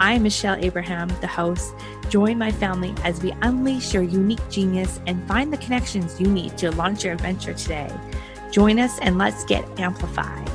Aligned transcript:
I'm 0.00 0.22
Michelle 0.22 0.56
Abraham, 0.64 1.08
the 1.20 1.26
host. 1.26 1.74
Join 2.08 2.38
my 2.38 2.52
family 2.52 2.94
as 3.02 3.20
we 3.22 3.32
unleash 3.42 3.92
your 3.92 4.04
unique 4.04 4.48
genius 4.48 5.00
and 5.06 5.26
find 5.26 5.52
the 5.52 5.56
connections 5.56 6.20
you 6.20 6.28
need 6.28 6.56
to 6.58 6.70
launch 6.70 7.04
your 7.04 7.14
adventure 7.14 7.52
today. 7.52 7.90
Join 8.52 8.78
us 8.78 8.98
and 9.00 9.18
let's 9.18 9.44
get 9.44 9.64
amplified. 9.80 10.48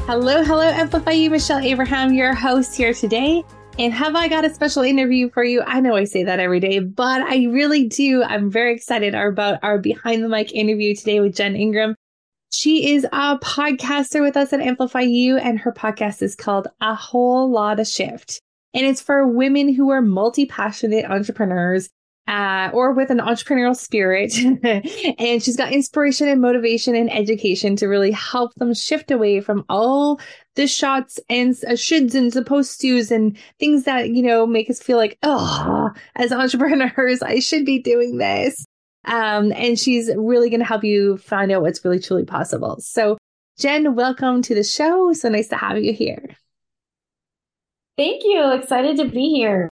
Hello, 0.00 0.42
hello, 0.44 0.62
Amplify 0.62 1.12
You, 1.12 1.30
Michelle 1.30 1.58
Abraham, 1.58 2.12
your 2.12 2.34
host 2.34 2.76
here 2.76 2.94
today. 2.94 3.44
And 3.78 3.92
have 3.92 4.16
I 4.16 4.28
got 4.28 4.44
a 4.44 4.52
special 4.52 4.82
interview 4.82 5.30
for 5.30 5.44
you? 5.44 5.62
I 5.66 5.80
know 5.80 5.94
I 5.94 6.04
say 6.04 6.24
that 6.24 6.40
every 6.40 6.60
day, 6.60 6.80
but 6.80 7.22
I 7.22 7.46
really 7.50 7.88
do. 7.88 8.22
I'm 8.24 8.50
very 8.50 8.74
excited 8.74 9.14
about 9.14 9.58
our 9.62 9.78
behind 9.78 10.22
the 10.22 10.28
mic 10.28 10.52
interview 10.52 10.94
today 10.94 11.20
with 11.20 11.36
Jen 11.36 11.56
Ingram. 11.56 11.94
She 12.50 12.94
is 12.94 13.04
a 13.04 13.38
podcaster 13.38 14.22
with 14.22 14.36
us 14.36 14.52
at 14.52 14.60
Amplify 14.60 15.02
You, 15.02 15.36
and 15.36 15.58
her 15.58 15.72
podcast 15.72 16.22
is 16.22 16.34
called 16.34 16.68
A 16.80 16.94
Whole 16.94 17.50
Lotta 17.50 17.84
Shift 17.84 18.40
and 18.74 18.86
it's 18.86 19.02
for 19.02 19.26
women 19.26 19.72
who 19.72 19.90
are 19.90 20.02
multi 20.02 20.46
passionate 20.46 21.04
entrepreneurs. 21.04 21.90
Uh, 22.26 22.68
or 22.74 22.92
with 22.92 23.10
an 23.10 23.20
entrepreneurial 23.20 23.74
spirit. 23.74 24.36
and 25.18 25.42
she's 25.42 25.56
got 25.56 25.72
inspiration 25.72 26.28
and 26.28 26.42
motivation 26.42 26.94
and 26.94 27.10
education 27.10 27.74
to 27.74 27.86
really 27.86 28.10
help 28.10 28.52
them 28.56 28.74
shift 28.74 29.10
away 29.10 29.40
from 29.40 29.64
all 29.70 30.20
the 30.54 30.66
shots 30.66 31.18
and 31.30 31.56
uh, 31.66 31.70
shoulds 31.70 32.14
and 32.14 32.30
supposed 32.30 32.82
tos 32.82 33.10
and 33.10 33.38
things 33.58 33.84
that, 33.84 34.10
you 34.10 34.22
know, 34.22 34.46
make 34.46 34.68
us 34.68 34.82
feel 34.82 34.98
like, 34.98 35.16
oh, 35.22 35.88
as 36.16 36.30
entrepreneurs, 36.34 37.22
I 37.22 37.38
should 37.38 37.64
be 37.64 37.78
doing 37.78 38.18
this. 38.18 38.66
Um, 39.08 39.52
and 39.52 39.78
she's 39.78 40.10
really 40.16 40.50
going 40.50 40.60
to 40.60 40.66
help 40.66 40.84
you 40.84 41.16
find 41.16 41.50
out 41.50 41.62
what's 41.62 41.84
really 41.84 41.98
truly 41.98 42.26
possible. 42.26 42.76
So, 42.80 43.16
Jen, 43.58 43.94
welcome 43.94 44.42
to 44.42 44.54
the 44.54 44.62
show. 44.62 45.12
So 45.14 45.28
nice 45.30 45.48
to 45.48 45.56
have 45.56 45.78
you 45.78 45.92
here. 45.92 46.36
Thank 47.96 48.22
you. 48.22 48.52
Excited 48.52 48.98
to 48.98 49.06
be 49.06 49.30
here. 49.30 49.70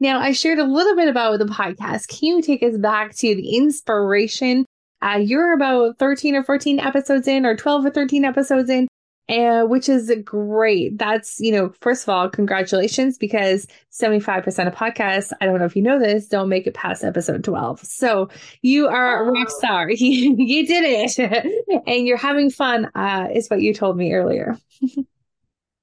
Now, 0.00 0.20
I 0.20 0.32
shared 0.32 0.58
a 0.58 0.64
little 0.64 0.96
bit 0.96 1.08
about 1.08 1.38
the 1.38 1.44
podcast. 1.44 2.08
Can 2.08 2.36
you 2.36 2.42
take 2.42 2.62
us 2.62 2.76
back 2.76 3.14
to 3.16 3.34
the 3.34 3.56
inspiration? 3.56 4.64
Uh, 5.02 5.18
you're 5.22 5.52
about 5.52 5.98
13 5.98 6.34
or 6.34 6.42
14 6.42 6.80
episodes 6.80 7.28
in, 7.28 7.46
or 7.46 7.56
12 7.56 7.86
or 7.86 7.90
13 7.90 8.24
episodes 8.24 8.70
in, 8.70 8.88
uh, 9.28 9.62
which 9.64 9.88
is 9.88 10.12
great. 10.24 10.98
That's, 10.98 11.40
you 11.40 11.52
know, 11.52 11.72
first 11.80 12.04
of 12.04 12.08
all, 12.08 12.28
congratulations 12.28 13.18
because 13.18 13.66
75% 13.90 14.66
of 14.66 14.74
podcasts, 14.74 15.32
I 15.40 15.46
don't 15.46 15.58
know 15.58 15.64
if 15.64 15.74
you 15.76 15.82
know 15.82 15.98
this, 15.98 16.28
don't 16.28 16.48
make 16.48 16.66
it 16.66 16.74
past 16.74 17.02
episode 17.04 17.42
12. 17.42 17.80
So 17.80 18.28
you 18.62 18.88
are 18.88 19.22
a 19.22 19.30
rock 19.30 19.50
star. 19.50 19.90
you, 19.90 20.36
you 20.38 20.66
did 20.66 20.84
it 20.86 21.82
and 21.86 22.06
you're 22.06 22.16
having 22.16 22.50
fun, 22.50 22.90
uh, 22.94 23.28
is 23.34 23.48
what 23.48 23.62
you 23.62 23.74
told 23.74 23.96
me 23.96 24.12
earlier. 24.12 24.56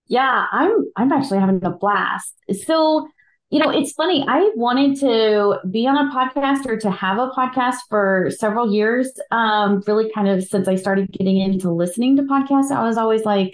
Yeah, 0.08 0.46
I'm 0.52 0.92
I'm 0.96 1.12
actually 1.12 1.40
having 1.40 1.64
a 1.64 1.72
blast. 1.72 2.36
So, 2.66 3.08
you 3.54 3.60
know, 3.60 3.70
it's 3.70 3.92
funny. 3.92 4.26
I 4.28 4.50
wanted 4.56 5.00
to 5.02 5.60
be 5.70 5.86
on 5.86 5.96
a 5.96 6.12
podcast 6.12 6.66
or 6.66 6.76
to 6.76 6.90
have 6.90 7.20
a 7.20 7.30
podcast 7.30 7.76
for 7.88 8.32
several 8.32 8.74
years. 8.74 9.12
Um, 9.30 9.84
really 9.86 10.12
kind 10.12 10.28
of 10.28 10.44
since 10.44 10.68
I 10.68 10.74
started 10.74 11.12
getting 11.12 11.38
into 11.38 11.72
listening 11.72 12.18
to 12.18 12.24
podcasts, 12.24 12.72
I 12.72 12.84
was 12.84 12.98
always 12.98 13.26
like, 13.26 13.52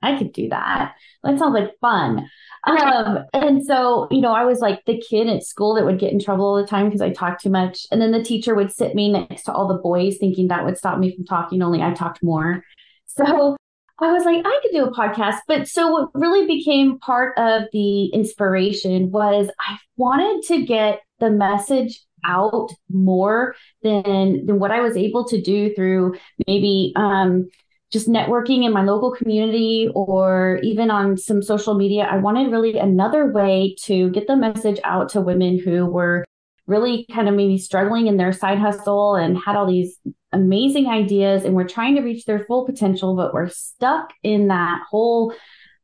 I 0.00 0.16
could 0.16 0.32
do 0.32 0.48
that. 0.48 0.94
That 1.22 1.38
sounds 1.38 1.52
like 1.52 1.78
fun. 1.82 2.26
Um, 2.66 3.18
and 3.34 3.62
so, 3.62 4.08
you 4.10 4.22
know, 4.22 4.32
I 4.32 4.46
was 4.46 4.60
like 4.60 4.86
the 4.86 4.98
kid 4.98 5.28
at 5.28 5.42
school 5.42 5.74
that 5.74 5.84
would 5.84 5.98
get 5.98 6.12
in 6.12 6.18
trouble 6.18 6.46
all 6.46 6.56
the 6.56 6.66
time 6.66 6.86
because 6.86 7.02
I 7.02 7.10
talked 7.10 7.42
too 7.42 7.50
much. 7.50 7.86
And 7.92 8.00
then 8.00 8.12
the 8.12 8.24
teacher 8.24 8.54
would 8.54 8.72
sit 8.72 8.94
me 8.94 9.12
next 9.12 9.42
to 9.42 9.52
all 9.52 9.68
the 9.68 9.82
boys 9.82 10.16
thinking 10.16 10.48
that 10.48 10.64
would 10.64 10.78
stop 10.78 10.98
me 10.98 11.14
from 11.14 11.26
talking, 11.26 11.60
only 11.60 11.82
I 11.82 11.92
talked 11.92 12.22
more. 12.22 12.64
So 13.04 13.58
I 14.02 14.12
was 14.12 14.24
like, 14.24 14.44
I 14.44 14.60
could 14.62 14.72
do 14.72 14.84
a 14.84 14.92
podcast. 14.92 15.38
But 15.46 15.68
so 15.68 15.90
what 15.90 16.10
really 16.14 16.46
became 16.46 16.98
part 16.98 17.36
of 17.38 17.64
the 17.72 18.06
inspiration 18.06 19.10
was 19.10 19.48
I 19.60 19.78
wanted 19.96 20.42
to 20.48 20.64
get 20.64 21.00
the 21.20 21.30
message 21.30 22.00
out 22.24 22.70
more 22.90 23.54
than 23.82 24.46
than 24.46 24.58
what 24.58 24.70
I 24.70 24.80
was 24.80 24.96
able 24.96 25.26
to 25.28 25.40
do 25.40 25.74
through 25.74 26.14
maybe 26.46 26.92
um, 26.96 27.48
just 27.92 28.08
networking 28.08 28.64
in 28.64 28.72
my 28.72 28.82
local 28.82 29.12
community 29.12 29.88
or 29.94 30.58
even 30.62 30.90
on 30.90 31.16
some 31.16 31.42
social 31.42 31.74
media. 31.74 32.08
I 32.10 32.16
wanted 32.16 32.50
really 32.50 32.78
another 32.78 33.30
way 33.30 33.76
to 33.84 34.10
get 34.10 34.26
the 34.26 34.36
message 34.36 34.80
out 34.84 35.10
to 35.10 35.20
women 35.20 35.58
who 35.58 35.86
were 35.86 36.24
really 36.66 37.06
kind 37.12 37.28
of 37.28 37.34
maybe 37.34 37.58
struggling 37.58 38.06
in 38.06 38.16
their 38.16 38.32
side 38.32 38.58
hustle 38.58 39.14
and 39.14 39.36
had 39.36 39.56
all 39.56 39.66
these 39.66 39.98
amazing 40.32 40.86
ideas 40.86 41.44
and 41.44 41.54
we're 41.54 41.68
trying 41.68 41.96
to 41.96 42.02
reach 42.02 42.24
their 42.24 42.44
full 42.44 42.64
potential, 42.64 43.16
but 43.16 43.34
we're 43.34 43.48
stuck 43.48 44.12
in 44.22 44.48
that 44.48 44.82
whole 44.90 45.34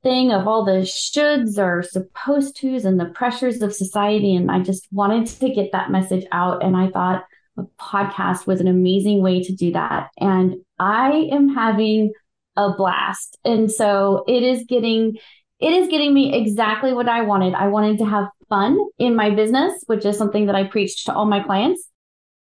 thing 0.03 0.33
of 0.33 0.47
all 0.47 0.65
the 0.65 0.83
shoulds 0.83 1.59
or 1.59 1.83
supposed 1.83 2.61
tos 2.61 2.85
and 2.85 2.99
the 2.99 3.07
pressures 3.07 3.63
of 3.63 3.75
society. 3.75 4.35
And 4.35 4.51
I 4.51 4.61
just 4.61 4.87
wanted 4.93 5.27
to 5.27 5.51
get 5.51 5.73
that 5.73 5.91
message 5.91 6.25
out. 6.33 6.63
And 6.63 6.77
I 6.77 6.91
thought 6.91 7.25
a 7.59 7.63
podcast 7.81 8.47
was 8.47 8.61
an 8.61 8.69
amazing 8.69 9.23
way 9.23 9.43
to 9.43 9.55
do 9.55 9.73
that. 9.73 10.09
And 10.19 10.57
I 10.79 11.29
am 11.33 11.49
having 11.49 12.13
a 12.57 12.73
blast. 12.73 13.39
And 13.45 13.71
so 13.71 14.25
it 14.29 14.43
is 14.43 14.65
getting 14.69 15.17
it 15.61 15.73
is 15.73 15.89
getting 15.89 16.15
me 16.15 16.41
exactly 16.41 16.93
what 16.93 17.09
I 17.09 17.23
wanted. 17.23 17.55
I 17.55 17.67
wanted 17.67 17.99
to 17.99 18.05
have 18.05 18.29
fun 18.49 18.79
in 18.97 19.17
my 19.17 19.31
business, 19.31 19.83
which 19.87 20.05
is 20.05 20.17
something 20.17 20.47
that 20.47 20.55
I 20.55 20.65
preach 20.65 21.05
to 21.07 21.13
all 21.13 21.25
my 21.25 21.43
clients. 21.43 21.89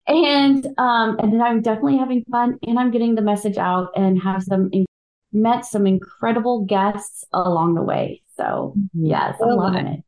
And 0.07 0.67
um, 0.77 1.17
and 1.19 1.33
then 1.33 1.41
I'm 1.41 1.61
definitely 1.61 1.97
having 1.97 2.23
fun 2.29 2.59
and 2.67 2.77
I'm 2.77 2.91
getting 2.91 3.15
the 3.15 3.21
message 3.21 3.57
out 3.57 3.89
and 3.95 4.21
have 4.21 4.43
some 4.43 4.69
in- 4.73 4.85
met 5.31 5.65
some 5.65 5.87
incredible 5.87 6.65
guests 6.65 7.23
along 7.31 7.75
the 7.75 7.81
way. 7.81 8.21
So 8.37 8.73
mm-hmm. 8.77 9.05
yes, 9.05 9.37
I'm 9.41 9.55
loving 9.55 9.87
it. 9.87 10.03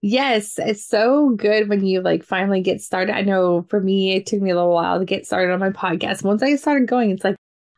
Yes, 0.00 0.58
it's 0.58 0.86
so 0.86 1.30
good 1.30 1.68
when 1.68 1.84
you 1.84 2.00
like 2.02 2.22
finally 2.22 2.60
get 2.60 2.80
started. 2.80 3.16
I 3.16 3.22
know 3.22 3.62
for 3.68 3.80
me, 3.80 4.14
it 4.14 4.26
took 4.26 4.40
me 4.40 4.50
a 4.50 4.54
little 4.54 4.72
while 4.72 4.98
to 5.00 5.04
get 5.04 5.26
started 5.26 5.52
on 5.52 5.58
my 5.58 5.70
podcast. 5.70 6.22
Once 6.22 6.42
I 6.42 6.54
started 6.54 6.86
going, 6.86 7.10
it's 7.10 7.24
like 7.24 7.34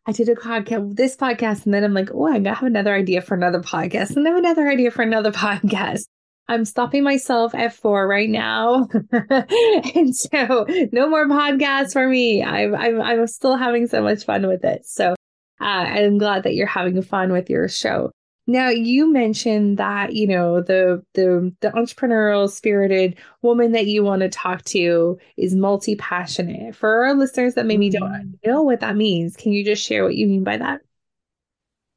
I 0.06 0.12
did 0.12 0.28
a 0.28 0.34
podcast, 0.34 0.97
this 0.97 1.16
podcast, 1.16 1.64
and 1.64 1.72
then 1.72 1.84
I'm 1.84 1.94
like, 1.94 2.10
oh, 2.12 2.26
I 2.26 2.34
have 2.34 2.62
another 2.62 2.94
idea 2.94 3.22
for 3.22 3.34
another 3.34 3.60
podcast, 3.60 4.16
and 4.16 4.26
I 4.26 4.30
have 4.30 4.38
another 4.38 4.69
idea 4.69 4.91
for 4.91 5.03
another 5.03 5.32
podcast. 5.32 6.04
I'm 6.50 6.65
stopping 6.65 7.05
myself 7.05 7.55
at 7.55 7.72
four 7.72 8.09
right 8.09 8.28
now. 8.28 8.88
and 9.12 10.16
so 10.16 10.66
no 10.91 11.09
more 11.09 11.27
podcasts 11.28 11.93
for 11.93 12.09
me. 12.09 12.43
I'm, 12.43 12.75
I'm, 12.75 13.00
I'm 13.00 13.27
still 13.28 13.56
having 13.56 13.87
so 13.87 14.03
much 14.03 14.25
fun 14.25 14.49
with 14.49 14.65
it. 14.65 14.84
So 14.84 15.12
uh, 15.60 15.65
I'm 15.65 16.19
glad 16.19 16.43
that 16.43 16.56
you're 16.56 16.66
having 16.66 17.00
fun 17.03 17.31
with 17.31 17.50
your 17.50 17.69
show. 17.69 18.10
Now 18.49 18.69
you 18.69 19.12
mentioned 19.12 19.78
that 19.78 20.15
you 20.15 20.27
know 20.27 20.60
the 20.60 21.05
the 21.15 21.55
the 21.60 21.71
entrepreneurial 21.71 22.50
spirited 22.50 23.16
woman 23.43 23.71
that 23.72 23.87
you 23.87 24.03
want 24.03 24.22
to 24.22 24.28
talk 24.28 24.65
to 24.65 25.19
is 25.37 25.55
multi 25.55 25.94
passionate. 25.94 26.75
For 26.75 27.05
our 27.06 27.15
listeners 27.15 27.55
that 27.55 27.66
maybe 27.66 27.91
mm-hmm. 27.91 28.05
don't 28.05 28.39
know 28.44 28.62
what 28.62 28.81
that 28.81 28.97
means, 28.97 29.37
can 29.37 29.53
you 29.53 29.65
just 29.65 29.87
share 29.87 30.03
what 30.03 30.16
you 30.16 30.27
mean 30.27 30.43
by 30.43 30.56
that? 30.56 30.81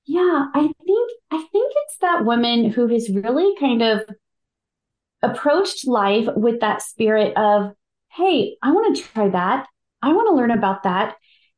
Yeah, 0.05 0.45
I 0.53 0.61
think 0.61 1.11
I 1.31 1.37
think 1.37 1.73
it's 1.75 1.97
that 2.01 2.23
woman 2.23 2.69
who 2.69 2.85
has 2.87 3.09
really 3.09 3.55
kind 3.59 3.81
of 3.81 4.01
approached 5.23 5.87
life 5.87 6.27
with 6.35 6.59
that 6.59 6.81
spirit 6.81 7.35
of, 7.37 7.73
hey, 8.11 8.57
I 8.61 8.71
want 8.71 8.95
to 8.95 9.03
try 9.03 9.29
that. 9.29 9.67
I 10.01 10.13
want 10.13 10.27
to 10.29 10.35
learn 10.35 10.51
about 10.51 10.83
that. 10.83 11.15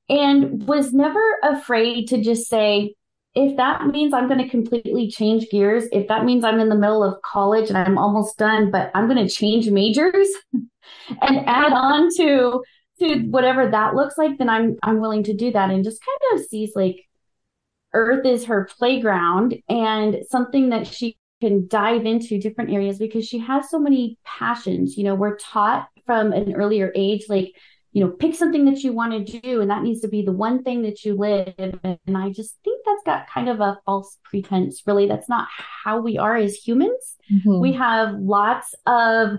And 0.07 0.65
was 0.67 0.93
never 0.93 1.21
afraid 1.43 2.09
to 2.09 2.21
just 2.21 2.47
say, 2.47 2.93
if 3.33 3.57
that 3.57 3.85
means 3.87 4.13
I'm 4.13 4.27
going 4.27 4.41
to 4.41 4.47
completely 4.47 5.09
change 5.09 5.49
gears, 5.49 5.85
if 5.91 6.07
that 6.07 6.23
means 6.23 6.45
I'm 6.45 6.59
in 6.59 6.69
the 6.69 6.75
middle 6.75 7.03
of 7.03 7.21
college 7.21 7.69
and 7.69 7.77
I'm 7.77 7.97
almost 7.97 8.37
done, 8.37 8.71
but 8.71 8.91
I'm 8.95 9.09
going 9.09 9.27
to 9.27 9.33
change 9.33 9.69
majors 9.69 10.29
and 10.53 11.39
add 11.45 11.73
on 11.73 12.09
to 12.17 12.63
to 12.99 13.19
whatever 13.23 13.69
that 13.69 13.93
looks 13.93 14.17
like, 14.17 14.37
then 14.37 14.47
I'm 14.47 14.77
I'm 14.83 15.01
willing 15.01 15.23
to 15.23 15.33
do 15.33 15.51
that 15.51 15.69
and 15.69 15.83
just 15.83 16.01
kind 16.01 16.39
of 16.39 16.45
sees 16.45 16.71
like 16.75 17.05
Earth 17.93 18.25
is 18.25 18.45
her 18.45 18.69
playground 18.77 19.55
and 19.67 20.17
something 20.29 20.69
that 20.69 20.87
she 20.87 21.17
can 21.41 21.67
dive 21.67 22.05
into 22.05 22.39
different 22.39 22.71
areas 22.71 22.97
because 22.97 23.27
she 23.27 23.39
has 23.39 23.69
so 23.69 23.79
many 23.79 24.17
passions. 24.23 24.97
You 24.97 25.03
know, 25.03 25.15
we're 25.15 25.37
taught 25.37 25.87
from 26.05 26.31
an 26.31 26.53
earlier 26.55 26.91
age, 26.95 27.25
like 27.29 27.53
you 27.95 28.03
know, 28.03 28.11
pick 28.11 28.35
something 28.35 28.65
that 28.65 28.83
you 28.83 28.91
want 28.91 29.13
to 29.13 29.39
do, 29.39 29.61
and 29.61 29.69
that 29.71 29.81
needs 29.81 30.01
to 30.01 30.09
be 30.09 30.21
the 30.21 30.33
one 30.33 30.63
thing 30.63 30.81
that 30.81 31.05
you 31.05 31.15
live. 31.15 31.53
And 31.57 32.17
I 32.17 32.29
just 32.29 32.57
think 32.65 32.81
that's 32.85 33.03
got 33.05 33.29
kind 33.29 33.47
of 33.47 33.61
a 33.61 33.79
false 33.85 34.17
pretense, 34.25 34.81
really. 34.85 35.07
That's 35.07 35.29
not 35.29 35.47
how 35.85 36.01
we 36.01 36.17
are 36.17 36.35
as 36.35 36.55
humans. 36.55 37.15
Mm-hmm. 37.31 37.61
We 37.61 37.71
have 37.71 38.15
lots 38.15 38.75
of 38.85 39.37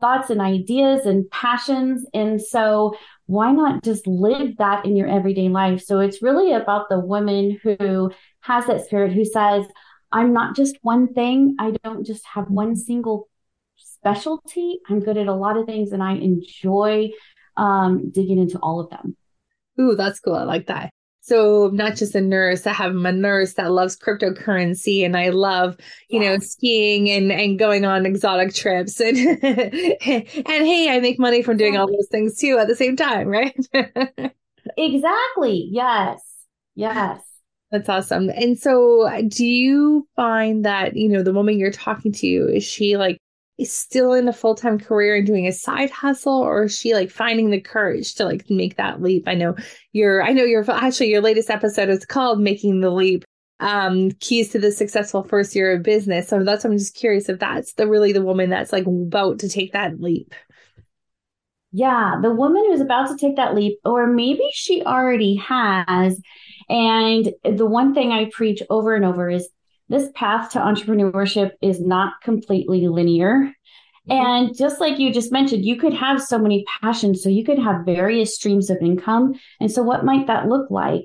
thoughts 0.00 0.30
and 0.30 0.40
ideas 0.40 1.06
and 1.06 1.30
passions. 1.30 2.04
And 2.12 2.42
so, 2.42 2.96
why 3.26 3.52
not 3.52 3.84
just 3.84 4.04
live 4.08 4.56
that 4.56 4.84
in 4.84 4.96
your 4.96 5.06
everyday 5.06 5.48
life? 5.48 5.80
So, 5.80 6.00
it's 6.00 6.20
really 6.20 6.52
about 6.52 6.88
the 6.88 6.98
woman 6.98 7.60
who 7.62 8.10
has 8.40 8.66
that 8.66 8.84
spirit 8.84 9.12
who 9.12 9.24
says, 9.24 9.64
I'm 10.12 10.32
not 10.32 10.56
just 10.56 10.76
one 10.82 11.12
thing. 11.12 11.56
I 11.58 11.72
don't 11.82 12.04
just 12.04 12.24
have 12.26 12.48
one 12.48 12.76
single 12.76 13.28
specialty. 13.76 14.80
I'm 14.88 15.00
good 15.00 15.16
at 15.16 15.26
a 15.26 15.34
lot 15.34 15.56
of 15.56 15.66
things 15.66 15.92
and 15.92 16.02
I 16.02 16.14
enjoy 16.14 17.10
um, 17.56 18.10
digging 18.10 18.38
into 18.38 18.58
all 18.58 18.80
of 18.80 18.90
them. 18.90 19.16
Ooh, 19.80 19.94
that's 19.94 20.20
cool. 20.20 20.34
I 20.34 20.44
like 20.44 20.66
that. 20.66 20.90
So 21.24 21.70
not 21.72 21.94
just 21.94 22.16
a 22.16 22.20
nurse, 22.20 22.66
I 22.66 22.72
have 22.72 22.96
a 22.96 23.12
nurse 23.12 23.54
that 23.54 23.70
loves 23.70 23.96
cryptocurrency 23.96 25.04
and 25.04 25.16
I 25.16 25.28
love, 25.28 25.76
you 26.08 26.20
yes. 26.20 26.28
know, 26.28 26.44
skiing 26.44 27.08
and, 27.10 27.30
and 27.30 27.56
going 27.56 27.84
on 27.84 28.06
exotic 28.06 28.52
trips 28.52 28.98
and 29.00 29.16
and 29.16 30.00
hey, 30.02 30.88
I 30.90 30.98
make 31.00 31.20
money 31.20 31.42
from 31.42 31.56
doing 31.56 31.76
all 31.76 31.86
those 31.86 32.08
things 32.10 32.36
too 32.36 32.58
at 32.58 32.66
the 32.66 32.74
same 32.74 32.96
time, 32.96 33.28
right? 33.28 33.54
exactly. 34.76 35.68
Yes. 35.70 36.20
Yes. 36.74 37.20
That's 37.72 37.88
awesome. 37.88 38.28
And 38.28 38.58
so 38.58 39.10
do 39.28 39.46
you 39.46 40.06
find 40.14 40.64
that, 40.66 40.94
you 40.94 41.08
know, 41.08 41.22
the 41.22 41.32
woman 41.32 41.58
you're 41.58 41.72
talking 41.72 42.12
to, 42.12 42.26
is 42.54 42.62
she 42.62 42.98
like 42.98 43.16
still 43.64 44.12
in 44.12 44.28
a 44.28 44.32
full-time 44.32 44.78
career 44.78 45.16
and 45.16 45.26
doing 45.26 45.46
a 45.46 45.52
side 45.52 45.88
hustle 45.90 46.38
or 46.38 46.64
is 46.64 46.76
she 46.76 46.92
like 46.92 47.10
finding 47.10 47.50
the 47.50 47.60
courage 47.60 48.14
to 48.16 48.24
like 48.26 48.44
make 48.50 48.76
that 48.76 49.00
leap? 49.00 49.26
I 49.26 49.34
know 49.34 49.56
your 49.92 50.22
i 50.22 50.32
know 50.32 50.44
your 50.44 50.68
actually 50.70 51.10
your 51.10 51.20
latest 51.20 51.48
episode 51.48 51.88
is 51.88 52.04
called 52.04 52.40
making 52.40 52.80
the 52.80 52.90
leap 52.90 53.24
um 53.60 54.10
keys 54.20 54.48
to 54.50 54.58
the 54.58 54.72
successful 54.72 55.22
first 55.22 55.54
year 55.54 55.74
of 55.74 55.82
business. 55.82 56.28
So 56.28 56.42
that's 56.42 56.64
i'm 56.64 56.76
just 56.76 56.94
curious 56.94 57.28
if 57.28 57.38
that's 57.38 57.74
the 57.74 57.86
really 57.86 58.12
the 58.12 58.22
woman 58.22 58.50
that's 58.50 58.72
like 58.72 58.86
about 58.86 59.38
to 59.40 59.48
take 59.48 59.72
that 59.72 60.00
leap. 60.00 60.34
Yeah 61.70 62.16
the 62.20 62.34
woman 62.34 62.64
who's 62.66 62.80
about 62.80 63.08
to 63.08 63.16
take 63.16 63.36
that 63.36 63.54
leap 63.54 63.78
or 63.84 64.08
maybe 64.08 64.48
she 64.52 64.82
already 64.82 65.36
has 65.36 66.20
and 66.72 67.32
the 67.56 67.66
one 67.66 67.94
thing 67.94 68.10
i 68.10 68.28
preach 68.32 68.62
over 68.70 68.94
and 68.94 69.04
over 69.04 69.30
is 69.30 69.48
this 69.92 70.10
path 70.14 70.52
to 70.52 70.58
entrepreneurship 70.58 71.52
is 71.60 71.78
not 71.78 72.14
completely 72.22 72.88
linear. 72.88 73.52
Mm-hmm. 74.08 74.12
And 74.12 74.56
just 74.56 74.80
like 74.80 74.98
you 74.98 75.12
just 75.12 75.30
mentioned, 75.30 75.64
you 75.64 75.76
could 75.76 75.92
have 75.92 76.20
so 76.20 76.38
many 76.38 76.64
passions. 76.80 77.22
So 77.22 77.28
you 77.28 77.44
could 77.44 77.58
have 77.58 77.84
various 77.84 78.34
streams 78.34 78.70
of 78.70 78.78
income. 78.80 79.34
And 79.60 79.70
so, 79.70 79.82
what 79.82 80.04
might 80.04 80.26
that 80.26 80.48
look 80.48 80.70
like? 80.70 81.04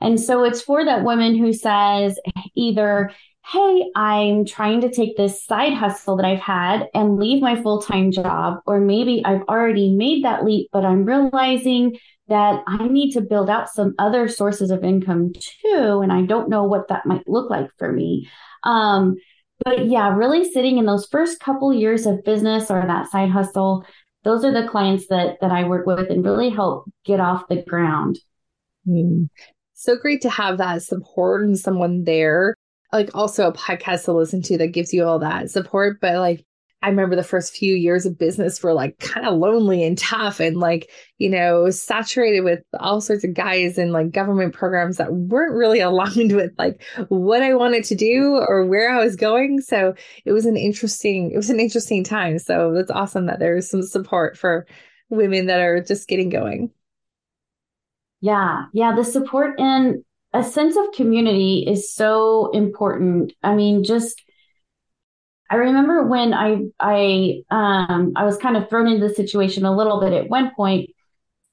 And 0.00 0.20
so, 0.20 0.44
it's 0.44 0.62
for 0.62 0.84
that 0.84 1.02
woman 1.02 1.36
who 1.36 1.52
says 1.52 2.18
either, 2.54 3.10
Hey, 3.44 3.84
I'm 3.96 4.44
trying 4.44 4.82
to 4.82 4.90
take 4.90 5.16
this 5.16 5.44
side 5.44 5.72
hustle 5.72 6.16
that 6.16 6.26
I've 6.26 6.38
had 6.38 6.88
and 6.94 7.18
leave 7.18 7.42
my 7.42 7.60
full 7.60 7.82
time 7.82 8.12
job. 8.12 8.60
Or 8.66 8.78
maybe 8.78 9.22
I've 9.24 9.42
already 9.42 9.90
made 9.90 10.24
that 10.24 10.44
leap, 10.44 10.68
but 10.72 10.84
I'm 10.84 11.04
realizing 11.04 11.98
that 12.28 12.62
I 12.66 12.88
need 12.88 13.12
to 13.12 13.20
build 13.20 13.48
out 13.48 13.70
some 13.70 13.94
other 13.98 14.28
sources 14.28 14.70
of 14.70 14.84
income 14.84 15.32
too. 15.34 16.00
And 16.02 16.12
I 16.12 16.22
don't 16.22 16.48
know 16.48 16.64
what 16.64 16.88
that 16.88 17.06
might 17.06 17.28
look 17.28 17.50
like 17.50 17.70
for 17.78 17.92
me. 17.92 18.28
Um, 18.64 19.16
but 19.64 19.86
yeah, 19.86 20.14
really 20.14 20.50
sitting 20.50 20.78
in 20.78 20.86
those 20.86 21.06
first 21.06 21.40
couple 21.40 21.72
years 21.72 22.06
of 22.06 22.24
business 22.24 22.70
or 22.70 22.84
that 22.86 23.10
side 23.10 23.30
hustle, 23.30 23.84
those 24.24 24.44
are 24.44 24.52
the 24.52 24.68
clients 24.68 25.06
that 25.08 25.40
that 25.40 25.50
I 25.50 25.64
work 25.64 25.86
with 25.86 26.10
and 26.10 26.24
really 26.24 26.50
help 26.50 26.90
get 27.04 27.20
off 27.20 27.48
the 27.48 27.62
ground. 27.62 28.18
Mm. 28.86 29.28
So 29.74 29.96
great 29.96 30.22
to 30.22 30.30
have 30.30 30.58
that 30.58 30.82
support 30.82 31.44
and 31.44 31.58
someone 31.58 32.04
there. 32.04 32.54
Like 32.92 33.10
also 33.14 33.48
a 33.48 33.52
podcast 33.52 34.04
to 34.04 34.12
listen 34.12 34.42
to 34.42 34.58
that 34.58 34.68
gives 34.68 34.92
you 34.94 35.04
all 35.04 35.18
that 35.18 35.50
support, 35.50 36.00
but 36.00 36.16
like 36.16 36.44
I 36.80 36.88
remember 36.88 37.16
the 37.16 37.24
first 37.24 37.56
few 37.56 37.74
years 37.74 38.06
of 38.06 38.18
business 38.18 38.62
were 38.62 38.72
like 38.72 38.98
kind 39.00 39.26
of 39.26 39.36
lonely 39.36 39.82
and 39.82 39.98
tough 39.98 40.38
and 40.38 40.56
like, 40.56 40.88
you 41.18 41.28
know, 41.28 41.70
saturated 41.70 42.42
with 42.42 42.60
all 42.78 43.00
sorts 43.00 43.24
of 43.24 43.34
guys 43.34 43.78
and 43.78 43.92
like 43.92 44.12
government 44.12 44.54
programs 44.54 44.96
that 44.98 45.12
weren't 45.12 45.54
really 45.54 45.80
aligned 45.80 46.36
with 46.36 46.52
like 46.56 46.80
what 47.08 47.42
I 47.42 47.54
wanted 47.54 47.82
to 47.84 47.96
do 47.96 48.36
or 48.36 48.64
where 48.64 48.90
I 48.90 49.02
was 49.02 49.16
going. 49.16 49.60
So 49.60 49.94
it 50.24 50.32
was 50.32 50.46
an 50.46 50.56
interesting, 50.56 51.32
it 51.32 51.36
was 51.36 51.50
an 51.50 51.58
interesting 51.58 52.04
time. 52.04 52.38
So 52.38 52.74
it's 52.74 52.92
awesome 52.92 53.26
that 53.26 53.40
there's 53.40 53.68
some 53.68 53.82
support 53.82 54.38
for 54.38 54.64
women 55.10 55.46
that 55.46 55.60
are 55.60 55.82
just 55.82 56.06
getting 56.06 56.28
going. 56.28 56.70
Yeah. 58.20 58.66
Yeah. 58.72 58.94
The 58.94 59.04
support 59.04 59.58
and 59.58 60.04
a 60.32 60.44
sense 60.44 60.76
of 60.76 60.92
community 60.94 61.64
is 61.66 61.92
so 61.92 62.50
important. 62.52 63.32
I 63.42 63.54
mean, 63.54 63.82
just 63.82 64.22
I 65.50 65.56
remember 65.56 66.06
when 66.06 66.34
I 66.34 66.62
I 66.80 67.42
um 67.50 68.12
I 68.16 68.24
was 68.24 68.36
kind 68.36 68.56
of 68.56 68.68
thrown 68.68 68.88
into 68.88 69.08
the 69.08 69.14
situation 69.14 69.64
a 69.64 69.76
little 69.76 70.00
bit 70.00 70.12
at 70.12 70.28
one 70.28 70.52
point 70.54 70.90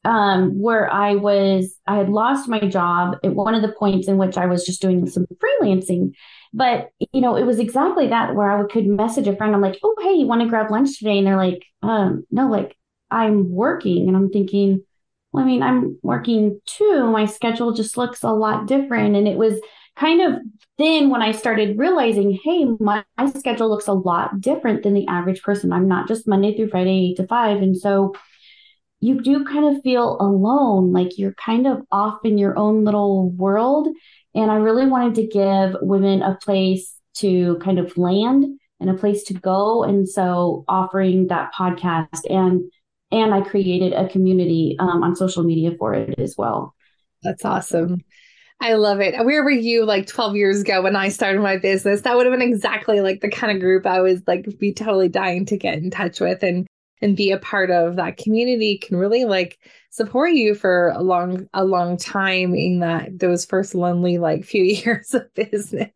um 0.05 0.59
where 0.61 0.91
I 0.91 1.15
was 1.15 1.75
I 1.87 1.97
had 1.97 2.09
lost 2.09 2.47
my 2.47 2.59
job 2.59 3.17
at 3.23 3.33
one 3.35 3.55
of 3.55 3.61
the 3.61 3.73
points 3.79 4.07
in 4.07 4.17
which 4.17 4.37
I 4.37 4.45
was 4.45 4.65
just 4.65 4.81
doing 4.81 5.07
some 5.07 5.25
freelancing. 5.43 6.13
But 6.53 6.89
you 7.11 7.21
know, 7.21 7.35
it 7.35 7.45
was 7.45 7.59
exactly 7.59 8.07
that 8.07 8.35
where 8.35 8.51
I 8.51 8.63
could 8.67 8.87
message 8.87 9.27
a 9.27 9.35
friend. 9.35 9.55
I'm 9.55 9.61
like, 9.61 9.79
oh 9.83 9.95
hey, 10.01 10.13
you 10.13 10.27
want 10.27 10.41
to 10.41 10.49
grab 10.49 10.71
lunch 10.71 10.99
today? 10.99 11.17
And 11.17 11.27
they're 11.27 11.37
like, 11.37 11.63
um, 11.81 12.25
no, 12.31 12.47
like 12.47 12.77
I'm 13.11 13.51
working. 13.51 14.07
And 14.07 14.15
I'm 14.15 14.29
thinking, 14.29 14.83
well, 15.31 15.43
I 15.43 15.47
mean, 15.47 15.63
I'm 15.63 15.99
working 16.01 16.61
too. 16.65 17.07
My 17.11 17.25
schedule 17.25 17.73
just 17.73 17.97
looks 17.97 18.23
a 18.23 18.31
lot 18.31 18.67
different. 18.67 19.15
And 19.15 19.27
it 19.27 19.37
was 19.37 19.59
kind 19.95 20.21
of 20.21 20.41
then 20.77 21.09
when 21.09 21.21
I 21.21 21.31
started 21.31 21.77
realizing, 21.77 22.37
hey, 22.43 22.65
my, 22.79 23.03
my, 23.17 23.29
schedule 23.31 23.69
looks 23.69 23.87
a 23.87 23.93
lot 23.93 24.41
different 24.41 24.83
than 24.83 24.93
the 24.93 25.07
average 25.07 25.41
person. 25.41 25.71
I'm 25.71 25.87
not 25.87 26.07
just 26.07 26.27
Monday 26.27 26.55
through 26.55 26.69
Friday, 26.69 27.11
eight 27.11 27.17
to 27.17 27.27
five. 27.27 27.61
And 27.61 27.77
so 27.77 28.13
you 28.99 29.21
do 29.21 29.45
kind 29.45 29.75
of 29.75 29.81
feel 29.83 30.17
alone, 30.19 30.91
like 30.91 31.17
you're 31.17 31.33
kind 31.33 31.65
of 31.65 31.81
off 31.91 32.19
in 32.25 32.37
your 32.37 32.57
own 32.57 32.83
little 32.83 33.29
world. 33.31 33.87
And 34.33 34.51
I 34.51 34.55
really 34.55 34.85
wanted 34.85 35.15
to 35.15 35.27
give 35.27 35.77
women 35.81 36.21
a 36.21 36.37
place 36.41 36.93
to 37.15 37.57
kind 37.59 37.79
of 37.79 37.97
land 37.97 38.59
and 38.81 38.89
a 38.89 38.95
place 38.95 39.23
to 39.25 39.33
go. 39.33 39.83
And 39.83 40.09
so 40.09 40.65
offering 40.67 41.27
that 41.27 41.53
podcast 41.53 42.29
and 42.29 42.69
and 43.11 43.33
I 43.33 43.41
created 43.41 43.93
a 43.93 44.09
community 44.09 44.75
um, 44.79 45.03
on 45.03 45.15
social 45.15 45.43
media 45.43 45.71
for 45.77 45.93
it 45.93 46.19
as 46.19 46.35
well. 46.37 46.75
That's 47.23 47.45
awesome. 47.45 48.01
I 48.61 48.73
love 48.73 49.01
it. 49.01 49.13
Where 49.23 49.43
were 49.43 49.51
you 49.51 49.85
like 49.85 50.07
12 50.07 50.35
years 50.35 50.61
ago 50.61 50.81
when 50.81 50.95
I 50.95 51.09
started 51.09 51.41
my 51.41 51.57
business? 51.57 52.01
That 52.01 52.15
would 52.15 52.25
have 52.25 52.37
been 52.37 52.47
exactly 52.47 53.01
like 53.01 53.21
the 53.21 53.29
kind 53.29 53.55
of 53.55 53.61
group 53.61 53.85
I 53.85 54.01
was 54.01 54.21
like 54.27 54.47
be 54.57 54.73
totally 54.73 55.09
dying 55.09 55.45
to 55.47 55.57
get 55.57 55.75
in 55.75 55.91
touch 55.91 56.19
with 56.19 56.41
and 56.41 56.65
and 57.01 57.17
be 57.17 57.31
a 57.31 57.37
part 57.37 57.69
of 57.69 57.97
that 57.97 58.17
community 58.17 58.77
can 58.77 58.97
really 58.97 59.25
like 59.25 59.59
support 59.89 60.31
you 60.31 60.55
for 60.55 60.89
a 60.95 61.01
long 61.01 61.47
a 61.53 61.65
long 61.65 61.97
time 61.97 62.55
in 62.55 62.79
that 62.79 63.19
those 63.19 63.45
first 63.45 63.75
lonely 63.75 64.17
like 64.17 64.45
few 64.45 64.63
years 64.63 65.13
of 65.13 65.31
business. 65.33 65.91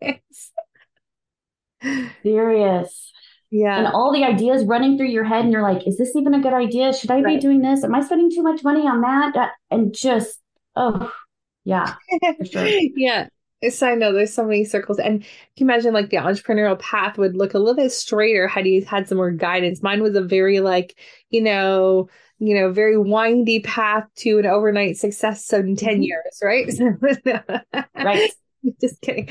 Serious. 2.24 3.12
Yeah. 3.52 3.78
And 3.80 3.88
all 3.88 4.14
the 4.14 4.26
ideas 4.26 4.66
running 4.66 4.98
through 4.98 5.08
your 5.08 5.24
head 5.24 5.44
and 5.44 5.52
you're 5.52 5.64
like, 5.64 5.88
is 5.88 5.98
this 5.98 6.16
even 6.16 6.36
a 6.36 6.40
good 6.40 6.54
idea? 6.54 6.94
Should 6.94 7.10
I 7.10 7.22
right. 7.22 7.38
be 7.38 7.42
doing 7.42 7.62
this? 7.62 7.84
Am 7.84 7.96
I 7.96 8.02
spending 8.02 8.30
too 8.30 8.44
much 8.44 8.64
money 8.64 8.82
on 8.82 9.02
that? 9.02 9.54
And 9.72 9.94
just 9.94 10.40
oh 10.76 11.12
yeah. 11.70 11.96
Sure. 12.52 12.68
yeah. 12.96 13.28
So 13.70 13.88
I 13.88 13.96
know 13.96 14.14
there's 14.14 14.34
so 14.34 14.46
many 14.46 14.64
circles. 14.64 15.00
And 15.00 15.22
can 15.22 15.30
you 15.58 15.66
imagine 15.66 15.94
like 15.94 16.10
the 16.10 16.18
entrepreneurial 16.18 16.80
path 16.80 17.18
would 17.18 17.36
look 17.36 17.54
a 17.54 17.60
little 17.60 17.76
bit 17.76 17.92
straighter 17.92 18.48
had 18.48 18.66
you 18.66 18.86
had 18.86 19.08
some 19.08 19.18
more 19.18 19.32
guidance? 19.32 19.84
Mine 19.84 20.02
was 20.02 20.16
a 20.16 20.22
very 20.22 20.62
like, 20.62 20.98
you 21.30 21.42
know, 21.42 22.10
you 22.40 22.56
know, 22.56 22.72
very 22.72 22.98
windy 22.98 23.60
path 23.60 24.06
to 24.18 24.40
an 24.40 24.46
overnight 24.46 24.98
success 24.98 25.52
in 25.52 25.76
10 25.76 25.96
mm-hmm. 25.96 26.02
years, 26.04 26.40
right? 26.42 27.84
right. 27.96 28.32
Just 28.82 29.02
kidding. 29.02 29.28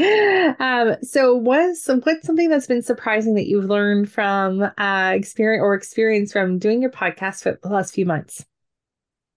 Um, 0.58 0.96
so 1.02 1.34
what's 1.34 1.86
what's 1.86 2.26
something 2.26 2.48
that's 2.48 2.66
been 2.66 2.82
surprising 2.82 3.34
that 3.34 3.46
you've 3.46 3.66
learned 3.66 4.10
from 4.10 4.62
uh 4.62 5.12
experience 5.14 5.62
or 5.62 5.74
experience 5.74 6.32
from 6.32 6.58
doing 6.58 6.80
your 6.80 6.90
podcast 6.90 7.42
for 7.42 7.58
the 7.62 7.68
last 7.68 7.94
few 7.94 8.06
months? 8.06 8.44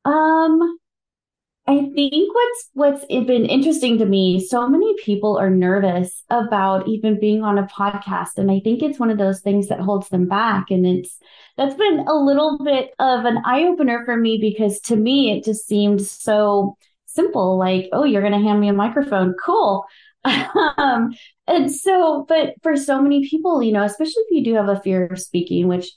Um 0.05 0.79
I 1.71 1.89
think 1.95 2.35
what's 2.35 2.69
what's 2.73 3.05
been 3.05 3.45
interesting 3.45 3.97
to 3.99 4.05
me, 4.05 4.45
so 4.45 4.67
many 4.67 4.93
people 4.97 5.37
are 5.37 5.49
nervous 5.49 6.21
about 6.29 6.85
even 6.89 7.17
being 7.17 7.43
on 7.43 7.57
a 7.57 7.67
podcast, 7.67 8.31
and 8.35 8.51
I 8.51 8.59
think 8.59 8.83
it's 8.83 8.99
one 8.99 9.09
of 9.09 9.17
those 9.17 9.39
things 9.39 9.69
that 9.69 9.79
holds 9.79 10.09
them 10.09 10.27
back. 10.27 10.69
And 10.69 10.85
it's 10.85 11.17
that's 11.55 11.75
been 11.75 11.99
a 11.99 12.13
little 12.13 12.59
bit 12.61 12.91
of 12.99 13.23
an 13.23 13.37
eye 13.45 13.63
opener 13.63 14.03
for 14.03 14.17
me 14.17 14.37
because 14.37 14.81
to 14.81 14.97
me 14.97 15.31
it 15.31 15.45
just 15.45 15.65
seemed 15.65 16.01
so 16.01 16.75
simple, 17.05 17.57
like, 17.57 17.87
oh, 17.93 18.03
you're 18.03 18.21
going 18.21 18.33
to 18.33 18.45
hand 18.45 18.59
me 18.59 18.67
a 18.67 18.73
microphone, 18.73 19.33
cool. 19.41 19.85
um, 20.25 21.13
and 21.47 21.73
so, 21.73 22.25
but 22.27 22.53
for 22.63 22.75
so 22.75 23.01
many 23.01 23.29
people, 23.29 23.63
you 23.63 23.71
know, 23.71 23.83
especially 23.83 24.23
if 24.27 24.31
you 24.31 24.43
do 24.43 24.55
have 24.55 24.67
a 24.67 24.81
fear 24.81 25.05
of 25.05 25.21
speaking, 25.21 25.69
which 25.69 25.89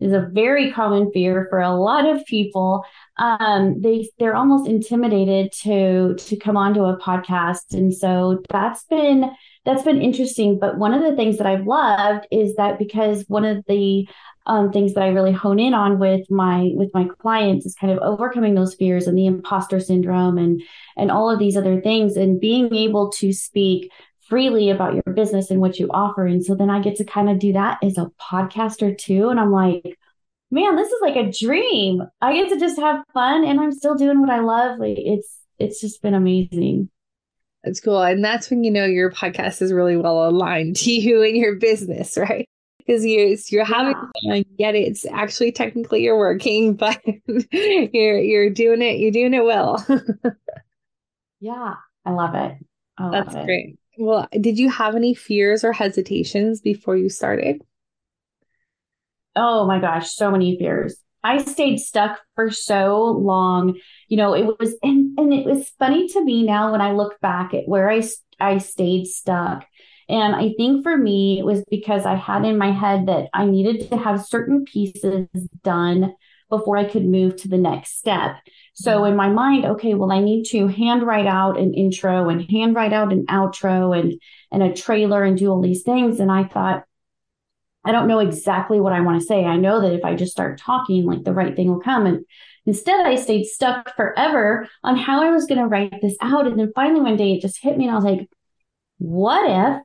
is 0.00 0.12
a 0.12 0.28
very 0.32 0.70
common 0.72 1.10
fear 1.12 1.46
for 1.50 1.60
a 1.60 1.74
lot 1.74 2.06
of 2.06 2.24
people. 2.26 2.84
Um, 3.18 3.80
they 3.80 4.08
they're 4.18 4.36
almost 4.36 4.68
intimidated 4.68 5.52
to 5.62 6.14
to 6.14 6.36
come 6.36 6.56
onto 6.56 6.84
a 6.84 6.98
podcast, 6.98 7.72
and 7.72 7.92
so 7.92 8.42
that's 8.50 8.84
been 8.84 9.30
that's 9.64 9.82
been 9.82 10.00
interesting. 10.00 10.58
But 10.58 10.78
one 10.78 10.94
of 10.94 11.02
the 11.02 11.16
things 11.16 11.38
that 11.38 11.46
I've 11.46 11.66
loved 11.66 12.26
is 12.30 12.54
that 12.56 12.78
because 12.78 13.24
one 13.28 13.44
of 13.44 13.64
the 13.66 14.08
um, 14.48 14.72
things 14.72 14.94
that 14.94 15.02
I 15.02 15.08
really 15.08 15.32
hone 15.32 15.58
in 15.58 15.74
on 15.74 15.98
with 15.98 16.30
my 16.30 16.70
with 16.74 16.90
my 16.94 17.06
clients 17.20 17.66
is 17.66 17.74
kind 17.74 17.92
of 17.92 17.98
overcoming 17.98 18.54
those 18.54 18.74
fears 18.74 19.06
and 19.06 19.16
the 19.16 19.26
imposter 19.26 19.78
syndrome 19.78 20.38
and 20.38 20.62
and 20.96 21.10
all 21.10 21.30
of 21.30 21.38
these 21.38 21.56
other 21.56 21.80
things 21.80 22.16
and 22.16 22.40
being 22.40 22.74
able 22.74 23.10
to 23.12 23.32
speak 23.32 23.92
freely 24.28 24.70
about 24.70 24.94
your 24.94 25.14
business 25.14 25.50
and 25.50 25.60
what 25.60 25.78
you 25.78 25.88
offer. 25.90 26.26
And 26.26 26.44
so 26.44 26.54
then 26.54 26.70
I 26.70 26.80
get 26.80 26.96
to 26.96 27.04
kind 27.04 27.28
of 27.28 27.38
do 27.38 27.52
that 27.54 27.78
as 27.82 27.98
a 27.98 28.10
podcaster 28.20 28.96
too. 28.96 29.28
And 29.28 29.40
I'm 29.40 29.52
like, 29.52 29.98
man, 30.50 30.76
this 30.76 30.90
is 30.90 31.00
like 31.00 31.16
a 31.16 31.30
dream. 31.30 32.02
I 32.20 32.34
get 32.34 32.48
to 32.50 32.58
just 32.58 32.78
have 32.78 33.04
fun 33.12 33.44
and 33.44 33.60
I'm 33.60 33.72
still 33.72 33.94
doing 33.94 34.20
what 34.20 34.30
I 34.30 34.40
love. 34.40 34.78
Like 34.78 34.98
it's 34.98 35.38
it's 35.58 35.80
just 35.80 36.02
been 36.02 36.14
amazing. 36.14 36.90
That's 37.64 37.80
cool. 37.80 38.02
And 38.02 38.24
that's 38.24 38.50
when 38.50 38.64
you 38.64 38.70
know 38.70 38.84
your 38.84 39.10
podcast 39.10 39.60
is 39.62 39.72
really 39.72 39.96
well 39.96 40.28
aligned 40.28 40.76
to 40.76 40.92
you 40.92 41.22
and 41.22 41.36
your 41.36 41.56
business, 41.56 42.16
right? 42.16 42.48
Because 42.78 43.04
you 43.04 43.36
you're 43.48 43.64
having 43.64 43.94
yeah. 44.22 44.34
fun, 44.34 44.44
yet 44.56 44.74
it's 44.74 45.04
actually 45.04 45.52
technically 45.52 46.02
you're 46.02 46.18
working, 46.18 46.74
but 46.76 47.00
you're 47.52 48.18
you're 48.18 48.50
doing 48.50 48.82
it, 48.82 48.98
you're 48.98 49.10
doing 49.10 49.34
it 49.34 49.44
well. 49.44 49.84
yeah, 51.40 51.74
I 52.04 52.10
love 52.10 52.34
it. 52.34 52.54
I 52.96 53.04
love 53.04 53.12
that's 53.12 53.34
it. 53.34 53.44
great. 53.44 53.77
Well, 53.98 54.28
did 54.40 54.58
you 54.58 54.70
have 54.70 54.94
any 54.94 55.12
fears 55.12 55.64
or 55.64 55.72
hesitations 55.72 56.60
before 56.60 56.96
you 56.96 57.08
started? 57.08 57.62
Oh 59.36 59.66
my 59.66 59.80
gosh, 59.80 60.14
so 60.14 60.30
many 60.30 60.56
fears. 60.58 60.96
I 61.24 61.42
stayed 61.42 61.78
stuck 61.78 62.20
for 62.34 62.50
so 62.50 63.04
long. 63.04 63.78
You 64.08 64.16
know, 64.16 64.34
it 64.34 64.58
was, 64.58 64.76
and, 64.82 65.18
and 65.18 65.32
it 65.32 65.44
was 65.44 65.68
funny 65.78 66.08
to 66.08 66.24
me 66.24 66.44
now 66.44 66.72
when 66.72 66.80
I 66.80 66.92
look 66.92 67.20
back 67.20 67.54
at 67.54 67.66
where 67.66 67.90
I, 67.90 68.02
I 68.40 68.58
stayed 68.58 69.06
stuck. 69.06 69.66
And 70.08 70.34
I 70.34 70.54
think 70.56 70.84
for 70.84 70.96
me, 70.96 71.38
it 71.38 71.44
was 71.44 71.64
because 71.68 72.06
I 72.06 72.14
had 72.14 72.44
in 72.44 72.56
my 72.56 72.70
head 72.70 73.06
that 73.06 73.28
I 73.34 73.44
needed 73.46 73.90
to 73.90 73.96
have 73.96 74.24
certain 74.24 74.64
pieces 74.64 75.28
done 75.62 76.14
before 76.48 76.76
I 76.76 76.84
could 76.84 77.04
move 77.04 77.36
to 77.36 77.48
the 77.48 77.58
next 77.58 77.98
step. 77.98 78.36
So 78.74 78.98
mm-hmm. 78.98 79.10
in 79.10 79.16
my 79.16 79.28
mind, 79.28 79.64
okay, 79.64 79.94
well, 79.94 80.12
I 80.12 80.20
need 80.20 80.44
to 80.50 80.68
handwrite 80.68 81.26
out 81.26 81.58
an 81.58 81.74
intro 81.74 82.28
and 82.28 82.48
handwrite 82.50 82.92
out 82.92 83.12
an 83.12 83.26
outro 83.26 83.98
and, 83.98 84.20
and 84.50 84.62
a 84.62 84.74
trailer 84.74 85.24
and 85.24 85.36
do 85.36 85.50
all 85.50 85.60
these 85.60 85.82
things. 85.82 86.20
And 86.20 86.30
I 86.30 86.44
thought, 86.44 86.84
I 87.84 87.92
don't 87.92 88.08
know 88.08 88.18
exactly 88.18 88.80
what 88.80 88.92
I 88.92 89.00
want 89.00 89.20
to 89.20 89.26
say. 89.26 89.44
I 89.44 89.56
know 89.56 89.80
that 89.80 89.92
if 89.92 90.04
I 90.04 90.14
just 90.14 90.32
start 90.32 90.58
talking, 90.58 91.06
like 91.06 91.24
the 91.24 91.32
right 91.32 91.54
thing 91.54 91.68
will 91.68 91.80
come. 91.80 92.06
And 92.06 92.24
instead, 92.66 93.06
I 93.06 93.14
stayed 93.14 93.44
stuck 93.44 93.96
forever 93.96 94.68
on 94.82 94.96
how 94.96 95.22
I 95.22 95.30
was 95.30 95.46
going 95.46 95.60
to 95.60 95.66
write 95.66 95.94
this 96.02 96.16
out. 96.20 96.46
And 96.46 96.58
then 96.58 96.72
finally, 96.74 97.00
one 97.00 97.16
day 97.16 97.34
it 97.34 97.40
just 97.40 97.62
hit 97.62 97.78
me, 97.78 97.84
and 97.84 97.92
I 97.92 97.96
was 97.96 98.04
like, 98.04 98.28
what 98.98 99.48
if 99.48 99.82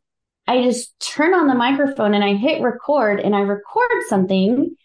I 0.48 0.64
just 0.64 1.00
turn 1.00 1.34
on 1.34 1.48
the 1.48 1.56
microphone 1.56 2.14
and 2.14 2.24
I 2.24 2.34
hit 2.34 2.62
record 2.62 3.20
and 3.20 3.36
I 3.36 3.42
record 3.42 3.92
something? 4.10 4.76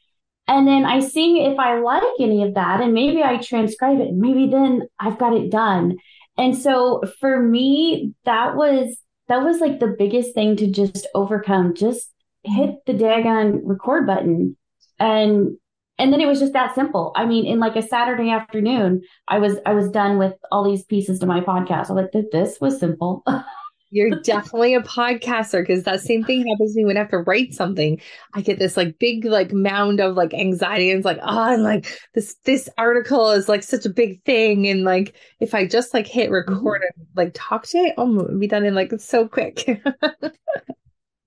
And 0.48 0.66
then 0.66 0.84
I 0.86 1.00
see 1.00 1.44
if 1.44 1.58
I 1.58 1.78
like 1.78 2.02
any 2.18 2.42
of 2.42 2.54
that, 2.54 2.80
and 2.80 2.94
maybe 2.94 3.22
I 3.22 3.36
transcribe 3.36 4.00
it, 4.00 4.14
maybe 4.14 4.48
then 4.50 4.88
I've 4.98 5.18
got 5.18 5.34
it 5.34 5.50
done. 5.50 5.98
And 6.38 6.56
so 6.56 7.02
for 7.20 7.42
me, 7.42 8.14
that 8.24 8.56
was 8.56 8.96
that 9.28 9.44
was 9.44 9.60
like 9.60 9.78
the 9.78 9.94
biggest 9.98 10.34
thing 10.34 10.56
to 10.56 10.70
just 10.70 11.06
overcome. 11.14 11.74
Just 11.74 12.10
hit 12.44 12.76
the 12.86 12.94
daggone 12.94 13.60
record 13.64 14.06
button 14.06 14.56
and 14.98 15.58
and 15.98 16.12
then 16.12 16.20
it 16.20 16.26
was 16.26 16.38
just 16.38 16.52
that 16.52 16.76
simple. 16.76 17.12
I 17.16 17.26
mean, 17.26 17.44
in 17.44 17.58
like 17.58 17.74
a 17.74 17.82
Saturday 17.82 18.30
afternoon, 18.30 19.02
I 19.26 19.40
was 19.40 19.56
I 19.66 19.74
was 19.74 19.90
done 19.90 20.16
with 20.16 20.34
all 20.52 20.64
these 20.64 20.84
pieces 20.84 21.18
to 21.20 21.26
my 21.26 21.40
podcast. 21.40 21.90
I 21.90 21.92
was 21.92 22.08
like, 22.14 22.30
this 22.30 22.60
was 22.60 22.78
simple. 22.78 23.24
You're 23.90 24.20
definitely 24.20 24.74
a 24.74 24.82
podcaster 24.82 25.62
because 25.62 25.84
that 25.84 26.00
same 26.00 26.22
thing 26.22 26.46
happens 26.46 26.74
to 26.74 26.78
me 26.78 26.84
when 26.84 26.96
I 26.96 27.00
have 27.00 27.10
to 27.10 27.18
write 27.18 27.54
something. 27.54 28.00
I 28.34 28.42
get 28.42 28.58
this 28.58 28.76
like 28.76 28.98
big 28.98 29.24
like 29.24 29.52
mound 29.52 30.00
of 30.00 30.14
like 30.14 30.34
anxiety 30.34 30.90
and 30.90 30.98
it's 30.98 31.06
like, 31.06 31.20
oh, 31.22 31.52
and 31.54 31.62
like 31.62 31.86
this 32.14 32.36
this 32.44 32.68
article 32.76 33.30
is 33.30 33.48
like 33.48 33.62
such 33.62 33.86
a 33.86 33.90
big 33.90 34.22
thing. 34.24 34.68
And 34.68 34.84
like 34.84 35.14
if 35.40 35.54
I 35.54 35.66
just 35.66 35.94
like 35.94 36.06
hit 36.06 36.30
record 36.30 36.82
mm-hmm. 36.82 37.00
and 37.00 37.08
like 37.16 37.32
talk 37.34 37.66
to 37.68 37.78
it, 37.78 37.94
oh, 37.96 38.24
it'll 38.24 38.38
be 38.38 38.46
done 38.46 38.66
in 38.66 38.74
like 38.74 38.92
so 38.98 39.26
quick. 39.26 39.80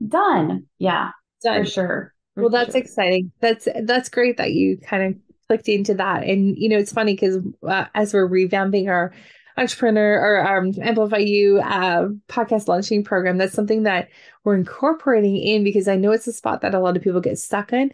Done. 0.07 0.67
Yeah. 0.77 1.11
Done. 1.43 1.65
For 1.65 1.69
sure. 1.71 2.13
For 2.35 2.41
well, 2.41 2.51
that's 2.51 2.73
sure. 2.73 2.81
exciting. 2.81 3.31
That's 3.39 3.67
that's 3.83 4.09
great 4.09 4.37
that 4.37 4.51
you 4.51 4.77
kind 4.77 5.03
of 5.03 5.19
clicked 5.47 5.67
into 5.67 5.95
that. 5.95 6.23
And 6.23 6.55
you 6.55 6.69
know, 6.69 6.77
it's 6.77 6.93
funny 6.93 7.13
because 7.13 7.39
uh, 7.67 7.85
as 7.95 8.13
we're 8.13 8.29
revamping 8.29 8.89
our 8.89 9.11
entrepreneur 9.57 10.19
or 10.19 10.57
um, 10.57 10.73
amplify 10.81 11.17
you 11.17 11.59
uh, 11.59 12.07
podcast 12.27 12.67
launching 12.67 13.03
program. 13.03 13.37
That's 13.37 13.53
something 13.53 13.83
that 13.83 14.09
we're 14.43 14.55
incorporating 14.55 15.37
in 15.37 15.63
because 15.63 15.87
i 15.87 15.95
know 15.95 16.11
it's 16.11 16.25
a 16.27 16.33
spot 16.33 16.61
that 16.61 16.73
a 16.73 16.79
lot 16.79 16.97
of 16.97 17.03
people 17.03 17.21
get 17.21 17.37
stuck 17.37 17.73
in. 17.73 17.91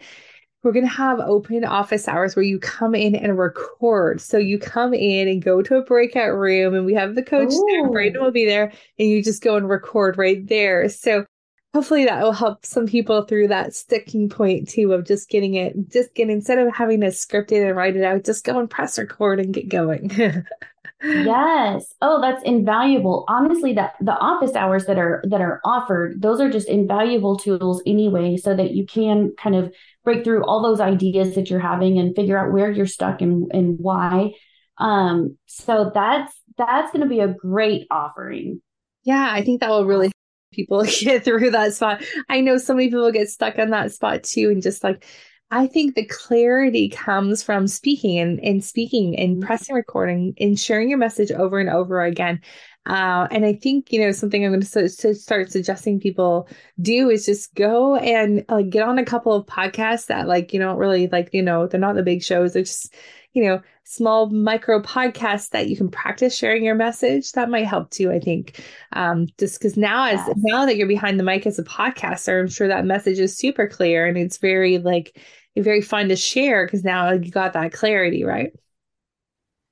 We're 0.62 0.72
going 0.72 0.86
to 0.86 0.92
have 0.92 1.20
open 1.20 1.64
office 1.64 2.08
hours 2.08 2.34
where 2.34 2.44
you 2.44 2.58
come 2.58 2.94
in 2.94 3.14
and 3.14 3.38
record. 3.38 4.20
So 4.20 4.38
you 4.38 4.58
come 4.58 4.92
in 4.92 5.28
and 5.28 5.42
go 5.42 5.62
to 5.62 5.76
a 5.76 5.84
breakout 5.84 6.34
room 6.34 6.74
and 6.74 6.84
we 6.84 6.94
have 6.94 7.14
the 7.14 7.22
coach 7.22 7.52
Ooh. 7.52 7.66
there 7.68 7.90
brandon 7.90 8.22
will 8.22 8.32
be 8.32 8.44
there 8.44 8.72
and 8.98 9.08
you 9.08 9.22
just 9.22 9.42
go 9.42 9.56
and 9.56 9.68
record 9.68 10.18
right 10.18 10.44
there. 10.48 10.88
So 10.88 11.26
hopefully 11.74 12.06
that 12.06 12.22
will 12.22 12.32
help 12.32 12.64
some 12.64 12.86
people 12.86 13.22
through 13.22 13.48
that 13.48 13.74
sticking 13.74 14.28
point 14.28 14.68
too 14.68 14.92
of 14.92 15.06
just 15.06 15.28
getting 15.28 15.54
it 15.54 15.76
just 15.90 16.14
getting 16.14 16.34
instead 16.34 16.58
of 16.58 16.74
having 16.74 17.00
to 17.00 17.12
script 17.12 17.52
it 17.52 17.62
and 17.62 17.76
write 17.76 17.94
it 17.94 18.02
out 18.02 18.24
just 18.24 18.44
go 18.44 18.58
and 18.58 18.70
press 18.70 18.98
record 18.98 19.38
and 19.38 19.54
get 19.54 19.68
going 19.68 20.10
yes. 21.02 21.94
Oh 22.02 22.20
that's 22.20 22.42
invaluable. 22.42 23.24
Honestly 23.28 23.72
that 23.74 23.94
the 24.00 24.16
office 24.18 24.56
hours 24.56 24.86
that 24.86 24.98
are 24.98 25.22
that 25.28 25.40
are 25.40 25.60
offered 25.64 26.20
those 26.20 26.40
are 26.40 26.50
just 26.50 26.68
invaluable 26.68 27.36
tools 27.36 27.82
anyway 27.86 28.36
so 28.36 28.54
that 28.56 28.72
you 28.72 28.84
can 28.84 29.32
kind 29.38 29.54
of 29.54 29.72
break 30.04 30.24
through 30.24 30.44
all 30.44 30.62
those 30.62 30.80
ideas 30.80 31.34
that 31.34 31.50
you're 31.50 31.60
having 31.60 31.98
and 31.98 32.16
figure 32.16 32.36
out 32.38 32.52
where 32.52 32.70
you're 32.70 32.86
stuck 32.86 33.20
and 33.22 33.50
and 33.52 33.78
why. 33.78 34.32
Um 34.78 35.38
so 35.46 35.90
that's 35.94 36.32
that's 36.56 36.90
going 36.90 37.02
to 37.02 37.08
be 37.08 37.20
a 37.20 37.28
great 37.28 37.86
offering. 37.90 38.60
Yeah 39.04 39.28
i 39.30 39.42
think 39.42 39.60
that 39.60 39.70
will 39.70 39.86
really 39.86 40.06
help 40.06 40.12
people 40.52 40.82
get 41.00 41.24
through 41.24 41.50
that 41.52 41.74
spot. 41.74 42.02
I 42.28 42.40
know 42.40 42.58
so 42.58 42.74
many 42.74 42.88
people 42.88 43.10
get 43.12 43.28
stuck 43.30 43.58
on 43.58 43.70
that 43.70 43.92
spot 43.92 44.24
too, 44.24 44.50
and 44.50 44.62
just 44.62 44.82
like 44.82 45.04
I 45.50 45.66
think 45.66 45.94
the 45.94 46.04
clarity 46.04 46.90
comes 46.90 47.42
from 47.42 47.66
speaking 47.66 48.18
and, 48.18 48.38
and 48.40 48.62
speaking 48.62 49.18
and 49.18 49.36
mm-hmm. 49.36 49.46
pressing 49.46 49.74
recording 49.74 50.34
and 50.38 50.58
sharing 50.58 50.90
your 50.90 50.98
message 50.98 51.30
over 51.32 51.58
and 51.58 51.70
over 51.70 52.02
again. 52.02 52.40
Uh, 52.84 53.28
and 53.30 53.44
I 53.44 53.54
think, 53.54 53.92
you 53.92 54.00
know, 54.00 54.12
something 54.12 54.44
I'm 54.44 54.52
going 54.52 54.62
to, 54.62 54.88
to 54.88 55.14
start 55.14 55.50
suggesting 55.50 56.00
people 56.00 56.48
do 56.80 57.10
is 57.10 57.26
just 57.26 57.54
go 57.54 57.96
and 57.96 58.44
like 58.48 58.70
get 58.70 58.82
on 58.82 58.98
a 58.98 59.04
couple 59.04 59.34
of 59.34 59.46
podcasts 59.46 60.06
that 60.06 60.26
like, 60.26 60.52
you 60.52 60.60
don't 60.60 60.78
really 60.78 61.06
like, 61.08 61.30
you 61.32 61.42
know, 61.42 61.66
they're 61.66 61.80
not 61.80 61.96
the 61.96 62.02
big 62.02 62.22
shows. 62.22 62.52
They're 62.52 62.62
just, 62.62 62.94
you 63.38 63.44
know, 63.44 63.62
small 63.84 64.28
micro 64.30 64.82
podcasts 64.82 65.50
that 65.50 65.68
you 65.68 65.76
can 65.76 65.88
practice 65.88 66.36
sharing 66.36 66.64
your 66.64 66.74
message. 66.74 67.32
That 67.32 67.48
might 67.48 67.66
help 67.66 67.90
too, 67.90 68.10
I 68.10 68.18
think. 68.18 68.60
Um, 68.92 69.28
just 69.38 69.60
because 69.60 69.76
now 69.76 70.06
as 70.06 70.20
yes. 70.26 70.36
now 70.38 70.66
that 70.66 70.76
you're 70.76 70.88
behind 70.88 71.20
the 71.20 71.24
mic 71.24 71.46
as 71.46 71.58
a 71.58 71.64
podcaster, 71.64 72.40
I'm 72.40 72.48
sure 72.48 72.66
that 72.66 72.84
message 72.84 73.20
is 73.20 73.36
super 73.36 73.68
clear 73.68 74.06
and 74.06 74.18
it's 74.18 74.38
very 74.38 74.78
like 74.78 75.16
very 75.56 75.80
fun 75.80 76.08
to 76.08 76.16
share 76.16 76.66
because 76.66 76.84
now 76.84 77.12
you 77.12 77.30
got 77.30 77.52
that 77.52 77.72
clarity, 77.72 78.24
right? 78.24 78.52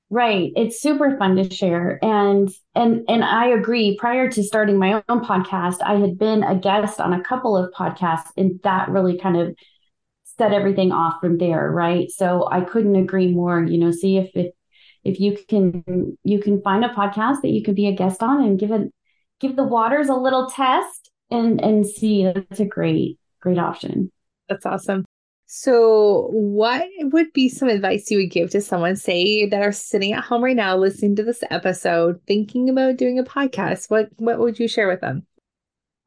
Right. 0.09 0.53
It's 0.55 0.79
super 0.79 1.17
fun 1.17 1.35
to 1.35 1.53
share. 1.53 1.99
And 2.01 2.49
and 2.75 3.03
and 3.09 3.25
I 3.25 3.47
agree. 3.47 3.97
Prior 3.97 4.31
to 4.31 4.43
starting 4.43 4.79
my 4.79 5.03
own 5.09 5.25
podcast, 5.25 5.77
I 5.83 5.95
had 5.95 6.17
been 6.17 6.43
a 6.43 6.55
guest 6.55 7.01
on 7.01 7.11
a 7.11 7.21
couple 7.21 7.57
of 7.57 7.73
podcasts, 7.73 8.29
and 8.37 8.61
that 8.63 8.87
really 8.87 9.17
kind 9.17 9.35
of 9.35 9.57
set 10.37 10.53
everything 10.53 10.91
off 10.91 11.19
from 11.21 11.37
there, 11.37 11.69
right? 11.71 12.09
So 12.09 12.47
I 12.51 12.61
couldn't 12.61 12.95
agree 12.95 13.27
more. 13.27 13.63
You 13.63 13.77
know, 13.77 13.91
see 13.91 14.17
if 14.17 14.31
if 14.35 14.51
if 15.03 15.19
you 15.19 15.37
can 15.47 16.17
you 16.23 16.39
can 16.39 16.61
find 16.61 16.83
a 16.83 16.89
podcast 16.89 17.41
that 17.41 17.49
you 17.49 17.63
can 17.63 17.75
be 17.75 17.87
a 17.87 17.95
guest 17.95 18.21
on 18.21 18.43
and 18.43 18.59
give 18.59 18.71
it 18.71 18.91
give 19.39 19.55
the 19.55 19.63
waters 19.63 20.09
a 20.09 20.15
little 20.15 20.49
test 20.49 21.11
and 21.29 21.61
and 21.61 21.85
see 21.85 22.23
that's 22.23 22.59
a 22.59 22.65
great 22.65 23.19
great 23.41 23.57
option. 23.57 24.11
That's 24.49 24.65
awesome. 24.65 25.05
So, 25.49 26.27
what 26.31 26.85
would 26.99 27.31
be 27.31 27.47
some 27.47 27.69
advice 27.69 28.11
you 28.11 28.17
would 28.17 28.31
give 28.31 28.49
to 28.49 28.59
someone, 28.59 28.97
say, 28.97 29.47
that 29.47 29.61
are 29.61 29.71
sitting 29.71 30.11
at 30.11 30.25
home 30.25 30.43
right 30.43 30.55
now 30.55 30.75
listening 30.75 31.15
to 31.15 31.23
this 31.23 31.41
episode, 31.49 32.19
thinking 32.27 32.69
about 32.69 32.97
doing 32.97 33.17
a 33.17 33.23
podcast? 33.23 33.89
What 33.89 34.09
what 34.17 34.39
would 34.39 34.59
you 34.59 34.67
share 34.67 34.89
with 34.89 34.99
them? 34.99 35.25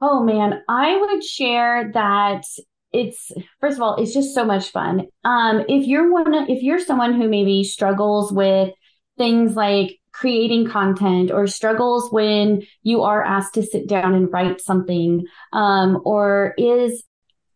Oh 0.03 0.23
man, 0.23 0.63
I 0.69 0.97
would 0.97 1.25
share 1.25 1.91
that 1.93 2.45
it's 2.93 3.31
first 3.61 3.77
of 3.77 3.83
all, 3.83 3.97
it's 3.97 4.13
just 4.13 4.35
so 4.35 4.45
much 4.45 4.71
fun. 4.71 5.07
Um, 5.25 5.65
if 5.69 5.87
you're 5.87 6.13
one, 6.13 6.35
if 6.51 6.63
you're 6.63 6.81
someone 6.81 7.15
who 7.15 7.29
maybe 7.29 7.65
struggles 7.65 8.33
with 8.33 8.73
things 9.19 9.55
like 9.55 9.99
creating 10.13 10.69
content 10.69 11.31
or 11.31 11.47
struggles 11.47 12.11
when 12.11 12.63
you 12.83 13.03
are 13.03 13.23
asked 13.23 13.55
to 13.55 13.63
sit 13.63 13.87
down 13.87 14.15
and 14.15 14.33
write 14.33 14.61
something, 14.61 15.25
um, 15.53 16.01
or 16.05 16.55
is 16.59 17.05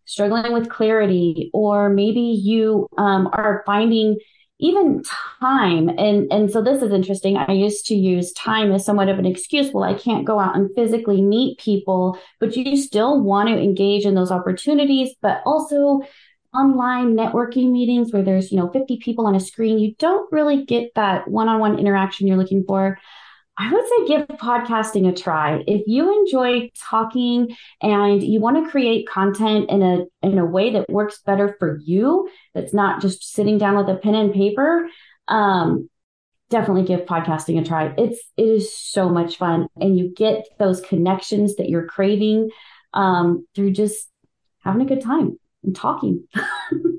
struggling 0.04 0.52
with 0.52 0.68
clarity, 0.68 1.50
or 1.52 1.88
maybe 1.88 2.20
you 2.20 2.88
um, 2.98 3.28
are 3.32 3.62
finding 3.66 4.18
even 4.64 5.02
time 5.40 5.88
and 5.90 6.32
and 6.32 6.50
so 6.50 6.62
this 6.62 6.82
is 6.82 6.92
interesting. 6.92 7.36
I 7.36 7.52
used 7.52 7.86
to 7.86 7.94
use 7.94 8.32
time 8.32 8.72
as 8.72 8.84
somewhat 8.84 9.08
of 9.08 9.18
an 9.18 9.26
excuse. 9.26 9.72
Well 9.72 9.84
i 9.84 9.94
can't 9.94 10.24
go 10.24 10.38
out 10.38 10.56
and 10.56 10.70
physically 10.74 11.20
meet 11.22 11.58
people 11.58 12.18
but 12.40 12.56
you 12.56 12.76
still 12.76 13.20
want 13.20 13.48
to 13.48 13.58
engage 13.58 14.04
in 14.04 14.14
those 14.14 14.30
opportunities 14.30 15.14
but 15.20 15.42
also 15.44 16.02
online 16.54 17.16
networking 17.16 17.72
meetings 17.72 18.12
where 18.12 18.22
there's 18.22 18.52
you 18.52 18.58
know 18.58 18.70
50 18.70 18.98
people 18.98 19.26
on 19.26 19.34
a 19.34 19.40
screen 19.40 19.78
you 19.78 19.94
don't 19.98 20.30
really 20.32 20.64
get 20.64 20.94
that 20.94 21.26
one-on-one 21.28 21.78
interaction 21.78 22.26
you're 22.26 22.36
looking 22.36 22.64
for 22.66 22.98
I 23.56 23.72
would 23.72 23.84
say 23.86 24.06
give 24.08 24.26
podcasting 24.38 25.08
a 25.08 25.14
try. 25.14 25.62
If 25.66 25.82
you 25.86 26.12
enjoy 26.20 26.70
talking 26.76 27.56
and 27.80 28.22
you 28.22 28.40
want 28.40 28.64
to 28.64 28.70
create 28.70 29.08
content 29.08 29.70
in 29.70 29.82
a 29.82 30.04
in 30.22 30.38
a 30.38 30.44
way 30.44 30.72
that 30.72 30.90
works 30.90 31.20
better 31.24 31.54
for 31.58 31.78
you, 31.84 32.28
that's 32.52 32.74
not 32.74 33.00
just 33.00 33.32
sitting 33.32 33.58
down 33.58 33.76
with 33.76 33.88
a 33.88 33.96
pen 33.96 34.16
and 34.16 34.34
paper, 34.34 34.88
um, 35.28 35.88
definitely 36.50 36.84
give 36.84 37.06
podcasting 37.06 37.60
a 37.60 37.64
try. 37.64 37.94
It's 37.96 38.20
it 38.36 38.42
is 38.42 38.76
so 38.76 39.08
much 39.08 39.36
fun, 39.36 39.68
and 39.80 39.96
you 39.96 40.12
get 40.12 40.46
those 40.58 40.80
connections 40.80 41.54
that 41.56 41.68
you're 41.68 41.86
craving 41.86 42.50
um, 42.92 43.46
through 43.54 43.72
just 43.72 44.10
having 44.64 44.82
a 44.82 44.86
good 44.86 45.02
time 45.02 45.38
and 45.62 45.76
talking. 45.76 46.26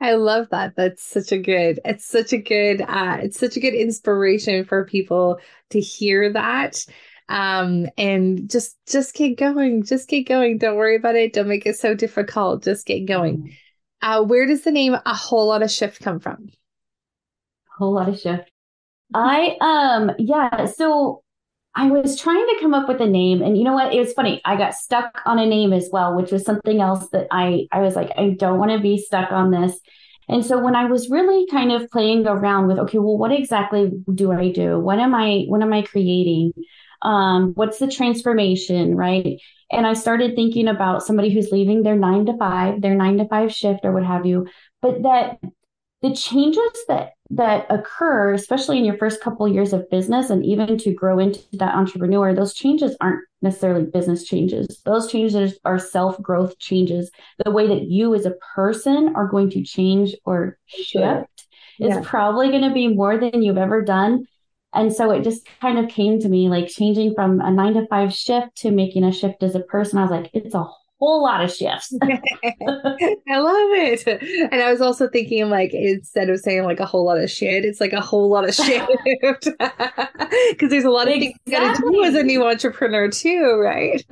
I 0.00 0.14
love 0.14 0.48
that. 0.50 0.76
That's 0.76 1.02
such 1.02 1.32
a 1.32 1.38
good, 1.38 1.80
it's 1.84 2.06
such 2.06 2.32
a 2.32 2.38
good, 2.38 2.82
uh, 2.82 3.18
it's 3.20 3.38
such 3.38 3.56
a 3.56 3.60
good 3.60 3.74
inspiration 3.74 4.64
for 4.64 4.84
people 4.84 5.38
to 5.70 5.80
hear 5.80 6.32
that. 6.32 6.84
Um, 7.28 7.86
and 7.98 8.48
just, 8.48 8.76
just 8.86 9.12
keep 9.14 9.38
going. 9.38 9.82
Just 9.82 10.08
keep 10.08 10.28
going. 10.28 10.58
Don't 10.58 10.76
worry 10.76 10.96
about 10.96 11.16
it. 11.16 11.32
Don't 11.32 11.48
make 11.48 11.66
it 11.66 11.76
so 11.76 11.94
difficult. 11.94 12.62
Just 12.62 12.86
get 12.86 13.06
going. 13.06 13.38
Mm-hmm. 13.38 13.50
Uh, 14.00 14.22
where 14.22 14.46
does 14.46 14.62
the 14.62 14.70
name 14.70 14.96
a 15.04 15.14
whole 15.14 15.48
lotta 15.48 15.68
shift 15.68 16.00
come 16.00 16.20
from? 16.20 16.46
A 16.46 17.78
whole 17.78 17.94
lotta 17.94 18.16
shift. 18.16 18.50
I, 19.12 19.56
um, 19.60 20.12
yeah. 20.18 20.66
So 20.66 21.22
I 21.78 21.86
was 21.90 22.18
trying 22.18 22.44
to 22.44 22.56
come 22.60 22.74
up 22.74 22.88
with 22.88 23.00
a 23.00 23.06
name 23.06 23.40
and 23.40 23.56
you 23.56 23.62
know 23.62 23.72
what? 23.72 23.94
It 23.94 24.00
was 24.00 24.12
funny. 24.12 24.42
I 24.44 24.56
got 24.56 24.74
stuck 24.74 25.22
on 25.24 25.38
a 25.38 25.46
name 25.46 25.72
as 25.72 25.88
well, 25.92 26.16
which 26.16 26.32
was 26.32 26.44
something 26.44 26.80
else 26.80 27.08
that 27.10 27.28
I, 27.30 27.68
I 27.70 27.78
was 27.82 27.94
like, 27.94 28.10
I 28.18 28.30
don't 28.30 28.58
want 28.58 28.72
to 28.72 28.80
be 28.80 28.98
stuck 28.98 29.30
on 29.30 29.52
this. 29.52 29.78
And 30.28 30.44
so 30.44 30.58
when 30.60 30.74
I 30.74 30.86
was 30.86 31.08
really 31.08 31.46
kind 31.46 31.70
of 31.70 31.88
playing 31.88 32.26
around 32.26 32.66
with, 32.66 32.80
okay, 32.80 32.98
well, 32.98 33.16
what 33.16 33.30
exactly 33.30 33.92
do 34.12 34.32
I 34.32 34.50
do? 34.50 34.80
What 34.80 34.98
am 34.98 35.14
I, 35.14 35.44
what 35.46 35.62
am 35.62 35.72
I 35.72 35.82
creating? 35.82 36.52
Um, 37.02 37.52
what's 37.54 37.78
the 37.78 37.86
transformation? 37.86 38.96
Right. 38.96 39.40
And 39.70 39.86
I 39.86 39.92
started 39.92 40.34
thinking 40.34 40.66
about 40.66 41.04
somebody 41.04 41.32
who's 41.32 41.52
leaving 41.52 41.84
their 41.84 41.96
nine 41.96 42.26
to 42.26 42.36
five, 42.36 42.82
their 42.82 42.96
nine 42.96 43.18
to 43.18 43.28
five 43.28 43.54
shift 43.54 43.84
or 43.84 43.92
what 43.92 44.04
have 44.04 44.26
you, 44.26 44.48
but 44.82 45.04
that 45.04 45.38
the 46.02 46.12
changes 46.12 46.84
that 46.88 47.12
that 47.30 47.66
occur 47.68 48.32
especially 48.32 48.78
in 48.78 48.84
your 48.84 48.96
first 48.96 49.20
couple 49.20 49.46
years 49.46 49.72
of 49.72 49.88
business 49.90 50.30
and 50.30 50.44
even 50.44 50.78
to 50.78 50.94
grow 50.94 51.18
into 51.18 51.40
that 51.52 51.74
entrepreneur 51.74 52.34
those 52.34 52.54
changes 52.54 52.96
aren't 53.00 53.20
necessarily 53.42 53.84
business 53.84 54.24
changes. 54.24 54.80
Those 54.84 55.10
changes 55.10 55.58
are 55.64 55.78
self 55.78 56.20
growth 56.20 56.58
changes. 56.58 57.10
The 57.44 57.50
way 57.50 57.68
that 57.68 57.84
you 57.84 58.14
as 58.14 58.26
a 58.26 58.34
person 58.54 59.14
are 59.14 59.28
going 59.28 59.50
to 59.50 59.62
change 59.62 60.14
or 60.24 60.58
shift 60.66 61.46
is 61.78 61.96
probably 62.04 62.48
going 62.50 62.62
to 62.62 62.74
be 62.74 62.88
more 62.88 63.18
than 63.18 63.42
you've 63.42 63.58
ever 63.58 63.82
done. 63.82 64.26
And 64.74 64.92
so 64.92 65.10
it 65.12 65.22
just 65.22 65.48
kind 65.60 65.78
of 65.78 65.88
came 65.88 66.20
to 66.20 66.28
me 66.28 66.48
like 66.48 66.68
changing 66.68 67.14
from 67.14 67.40
a 67.40 67.50
9 67.50 67.74
to 67.74 67.86
5 67.86 68.12
shift 68.12 68.56
to 68.58 68.70
making 68.70 69.04
a 69.04 69.12
shift 69.12 69.42
as 69.42 69.54
a 69.54 69.60
person. 69.60 69.98
I 69.98 70.02
was 70.02 70.10
like 70.10 70.30
it's 70.34 70.54
a 70.54 70.66
whole 70.98 71.22
lot 71.22 71.42
of 71.42 71.52
shifts. 71.52 71.94
I 72.02 73.38
love 73.38 73.70
it. 73.72 74.06
And 74.52 74.62
I 74.62 74.70
was 74.70 74.80
also 74.80 75.08
thinking 75.08 75.48
like 75.48 75.72
instead 75.72 76.28
of 76.28 76.40
saying 76.40 76.64
like 76.64 76.80
a 76.80 76.86
whole 76.86 77.04
lot 77.04 77.18
of 77.18 77.30
shit, 77.30 77.64
it's 77.64 77.80
like 77.80 77.92
a 77.92 78.00
whole 78.00 78.28
lot 78.28 78.48
of 78.48 78.54
shit. 78.54 78.82
Because 79.20 79.54
there's 80.70 80.84
a 80.84 80.90
lot 80.90 81.08
of 81.08 81.14
exactly. 81.14 81.28
things 81.28 81.40
you 81.46 81.52
gotta 81.52 81.92
do 81.92 82.04
as 82.04 82.14
a 82.14 82.22
new 82.22 82.46
entrepreneur 82.46 83.08
too, 83.08 83.58
right? 83.62 84.04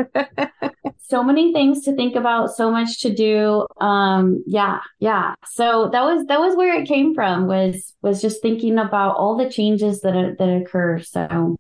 so 1.08 1.22
many 1.22 1.52
things 1.52 1.82
to 1.82 1.94
think 1.94 2.16
about, 2.16 2.54
so 2.54 2.70
much 2.70 3.00
to 3.00 3.14
do. 3.14 3.66
Um, 3.80 4.42
yeah, 4.46 4.80
yeah. 4.98 5.34
So 5.52 5.88
that 5.92 6.02
was 6.02 6.26
that 6.26 6.40
was 6.40 6.56
where 6.56 6.80
it 6.80 6.86
came 6.86 7.14
from 7.14 7.46
was 7.46 7.94
was 8.02 8.22
just 8.22 8.42
thinking 8.42 8.78
about 8.78 9.16
all 9.16 9.36
the 9.36 9.50
changes 9.50 10.00
that 10.00 10.36
that 10.38 10.48
occur. 10.48 11.00
So 11.00 11.56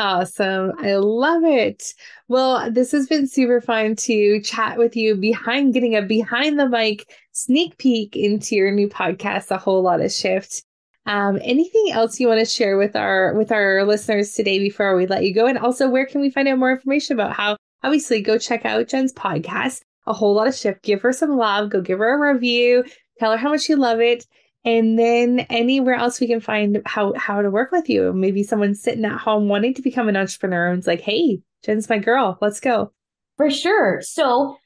Awesome. 0.00 0.72
I 0.78 0.96
love 0.96 1.44
it. 1.44 1.92
Well, 2.26 2.70
this 2.70 2.90
has 2.92 3.06
been 3.06 3.26
super 3.26 3.60
fun 3.60 3.96
to 3.96 4.40
chat 4.40 4.78
with 4.78 4.96
you 4.96 5.14
behind 5.14 5.74
getting 5.74 5.94
a 5.94 6.00
behind 6.00 6.58
the 6.58 6.70
mic 6.70 7.14
sneak 7.32 7.76
peek 7.76 8.16
into 8.16 8.56
your 8.56 8.72
new 8.72 8.88
podcast, 8.88 9.50
a 9.50 9.58
whole 9.58 9.82
lotta 9.82 10.08
shift. 10.08 10.64
Um, 11.04 11.38
anything 11.42 11.90
else 11.92 12.18
you 12.18 12.28
want 12.28 12.40
to 12.40 12.46
share 12.46 12.78
with 12.78 12.96
our 12.96 13.34
with 13.34 13.52
our 13.52 13.84
listeners 13.84 14.32
today 14.32 14.58
before 14.58 14.96
we 14.96 15.06
let 15.06 15.22
you 15.22 15.34
go? 15.34 15.46
And 15.46 15.58
also 15.58 15.90
where 15.90 16.06
can 16.06 16.22
we 16.22 16.30
find 16.30 16.48
out 16.48 16.56
more 16.56 16.72
information 16.72 17.14
about 17.14 17.36
how 17.36 17.58
obviously 17.82 18.22
go 18.22 18.38
check 18.38 18.64
out 18.64 18.88
Jen's 18.88 19.12
podcast, 19.12 19.82
a 20.06 20.14
whole 20.14 20.32
lotta 20.32 20.52
shift. 20.52 20.82
Give 20.82 21.02
her 21.02 21.12
some 21.12 21.36
love, 21.36 21.68
go 21.68 21.82
give 21.82 21.98
her 21.98 22.14
a 22.14 22.32
review, 22.32 22.84
tell 23.18 23.32
her 23.32 23.36
how 23.36 23.50
much 23.50 23.68
you 23.68 23.76
love 23.76 24.00
it 24.00 24.24
and 24.64 24.98
then 24.98 25.40
anywhere 25.50 25.94
else 25.94 26.20
we 26.20 26.26
can 26.26 26.40
find 26.40 26.82
how 26.84 27.14
how 27.14 27.42
to 27.42 27.50
work 27.50 27.72
with 27.72 27.88
you. 27.88 28.12
Maybe 28.12 28.42
someone's 28.42 28.82
sitting 28.82 29.04
at 29.04 29.18
home 29.18 29.48
wanting 29.48 29.74
to 29.74 29.82
become 29.82 30.08
an 30.08 30.16
entrepreneur 30.16 30.68
and 30.68 30.78
it's 30.78 30.86
like 30.86 31.00
hey 31.00 31.40
jen's 31.64 31.88
my 31.88 31.98
girl. 31.98 32.38
Let's 32.40 32.60
go. 32.60 32.92
For 33.36 33.50
sure. 33.50 34.00
So 34.02 34.56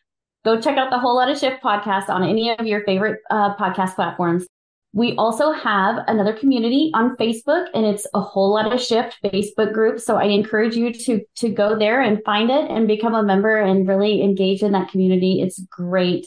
go 0.44 0.60
check 0.60 0.76
out 0.76 0.90
the 0.90 0.98
whole 0.98 1.16
lotta 1.16 1.36
shift 1.36 1.62
podcast 1.62 2.08
on 2.08 2.24
any 2.24 2.50
of 2.50 2.66
your 2.66 2.84
favorite 2.84 3.20
uh, 3.30 3.54
podcast 3.56 3.94
platforms. 3.94 4.46
We 4.92 5.16
also 5.16 5.50
have 5.50 6.04
another 6.06 6.32
community 6.32 6.92
on 6.94 7.16
facebook 7.16 7.66
and 7.74 7.84
it's 7.84 8.06
a 8.14 8.20
whole 8.20 8.54
lotta 8.54 8.78
shift 8.78 9.18
facebook 9.24 9.72
group. 9.72 10.00
So 10.00 10.16
i 10.16 10.24
encourage 10.24 10.74
you 10.74 10.92
to 10.92 11.20
to 11.36 11.48
go 11.50 11.78
there 11.78 12.00
and 12.00 12.22
find 12.24 12.50
it 12.50 12.68
and 12.68 12.88
become 12.88 13.14
a 13.14 13.22
member 13.22 13.56
and 13.58 13.86
really 13.86 14.22
engage 14.22 14.62
in 14.62 14.72
that 14.72 14.90
community. 14.90 15.40
It's 15.40 15.60
great 15.70 16.26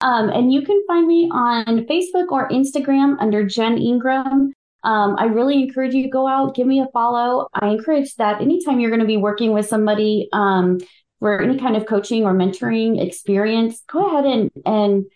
um, 0.00 0.28
and 0.28 0.52
you 0.52 0.62
can 0.62 0.82
find 0.86 1.06
me 1.06 1.28
on 1.32 1.86
Facebook 1.86 2.30
or 2.30 2.48
Instagram 2.48 3.16
under 3.20 3.44
Jen 3.44 3.78
Ingram. 3.78 4.52
Um, 4.84 5.16
I 5.18 5.24
really 5.24 5.62
encourage 5.62 5.94
you 5.94 6.02
to 6.04 6.08
go 6.08 6.28
out, 6.28 6.54
give 6.54 6.66
me 6.66 6.80
a 6.80 6.86
follow. 6.92 7.48
I 7.54 7.68
encourage 7.68 8.14
that 8.16 8.40
anytime 8.40 8.78
you're 8.78 8.90
going 8.90 9.00
to 9.00 9.06
be 9.06 9.16
working 9.16 9.52
with 9.52 9.66
somebody 9.66 10.28
um, 10.32 10.78
for 11.18 11.40
any 11.40 11.58
kind 11.58 11.76
of 11.76 11.86
coaching 11.86 12.24
or 12.24 12.32
mentoring 12.32 13.04
experience, 13.04 13.82
go 13.90 14.06
ahead 14.06 14.26
and 14.26 14.50
and 14.64 15.06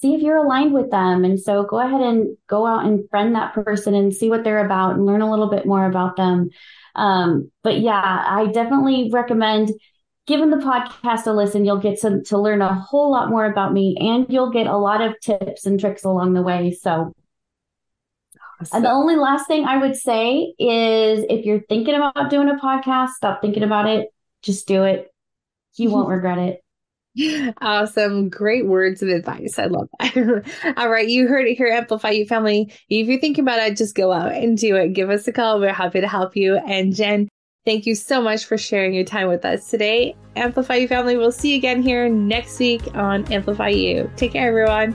see 0.00 0.14
if 0.14 0.20
you're 0.20 0.36
aligned 0.36 0.74
with 0.74 0.90
them. 0.90 1.24
And 1.24 1.40
so 1.40 1.64
go 1.64 1.78
ahead 1.78 2.02
and 2.02 2.36
go 2.48 2.66
out 2.66 2.84
and 2.84 3.08
friend 3.08 3.34
that 3.34 3.54
person 3.54 3.94
and 3.94 4.14
see 4.14 4.28
what 4.28 4.44
they're 4.44 4.64
about 4.64 4.94
and 4.94 5.06
learn 5.06 5.22
a 5.22 5.30
little 5.30 5.48
bit 5.48 5.66
more 5.66 5.86
about 5.86 6.16
them. 6.16 6.50
Um, 6.94 7.50
but 7.62 7.80
yeah, 7.80 8.24
I 8.26 8.46
definitely 8.52 9.10
recommend 9.12 9.70
given 10.26 10.50
the 10.50 10.56
podcast 10.56 11.26
a 11.26 11.32
listen, 11.32 11.64
you'll 11.64 11.78
get 11.78 12.00
to, 12.00 12.22
to 12.24 12.38
learn 12.38 12.60
a 12.60 12.74
whole 12.74 13.10
lot 13.10 13.30
more 13.30 13.44
about 13.44 13.72
me 13.72 13.96
and 14.00 14.26
you'll 14.28 14.50
get 14.50 14.66
a 14.66 14.76
lot 14.76 15.00
of 15.00 15.18
tips 15.20 15.66
and 15.66 15.78
tricks 15.78 16.04
along 16.04 16.34
the 16.34 16.42
way. 16.42 16.72
So, 16.72 17.12
awesome. 18.60 18.76
and 18.76 18.84
the 18.84 18.90
only 18.90 19.16
last 19.16 19.46
thing 19.46 19.64
I 19.64 19.78
would 19.78 19.96
say 19.96 20.54
is 20.58 21.24
if 21.28 21.46
you're 21.46 21.62
thinking 21.68 21.94
about 21.94 22.30
doing 22.30 22.48
a 22.48 22.56
podcast, 22.56 23.10
stop 23.10 23.40
thinking 23.40 23.62
about 23.62 23.88
it. 23.88 24.08
Just 24.42 24.66
do 24.66 24.84
it. 24.84 25.10
You 25.76 25.90
won't 25.90 26.08
regret 26.10 26.38
it. 26.38 26.60
Awesome. 27.62 28.28
Great 28.28 28.66
words 28.66 29.02
of 29.02 29.08
advice. 29.08 29.58
I 29.58 29.66
love 29.66 29.88
that. 30.00 30.44
All 30.76 30.90
right. 30.90 31.08
You 31.08 31.28
heard 31.28 31.46
it 31.46 31.56
here, 31.56 31.68
Amplify 31.68 32.10
You 32.10 32.26
family. 32.26 32.70
If 32.90 33.06
you're 33.06 33.20
thinking 33.20 33.42
about 33.42 33.60
it, 33.60 33.76
just 33.76 33.94
go 33.94 34.12
out 34.12 34.32
and 34.32 34.58
do 34.58 34.76
it. 34.76 34.92
Give 34.92 35.08
us 35.08 35.26
a 35.26 35.32
call. 35.32 35.58
We're 35.58 35.72
happy 35.72 36.02
to 36.02 36.08
help 36.08 36.36
you. 36.36 36.56
And 36.56 36.94
Jen, 36.94 37.28
Thank 37.66 37.84
you 37.84 37.96
so 37.96 38.22
much 38.22 38.44
for 38.44 38.56
sharing 38.56 38.94
your 38.94 39.04
time 39.04 39.26
with 39.28 39.44
us 39.44 39.68
today. 39.68 40.14
Amplify 40.36 40.76
You 40.76 40.86
family, 40.86 41.16
we'll 41.16 41.32
see 41.32 41.50
you 41.50 41.58
again 41.58 41.82
here 41.82 42.08
next 42.08 42.58
week 42.60 42.80
on 42.94 43.30
Amplify 43.32 43.70
You. 43.70 44.08
Take 44.16 44.32
care, 44.32 44.48
everyone. 44.48 44.94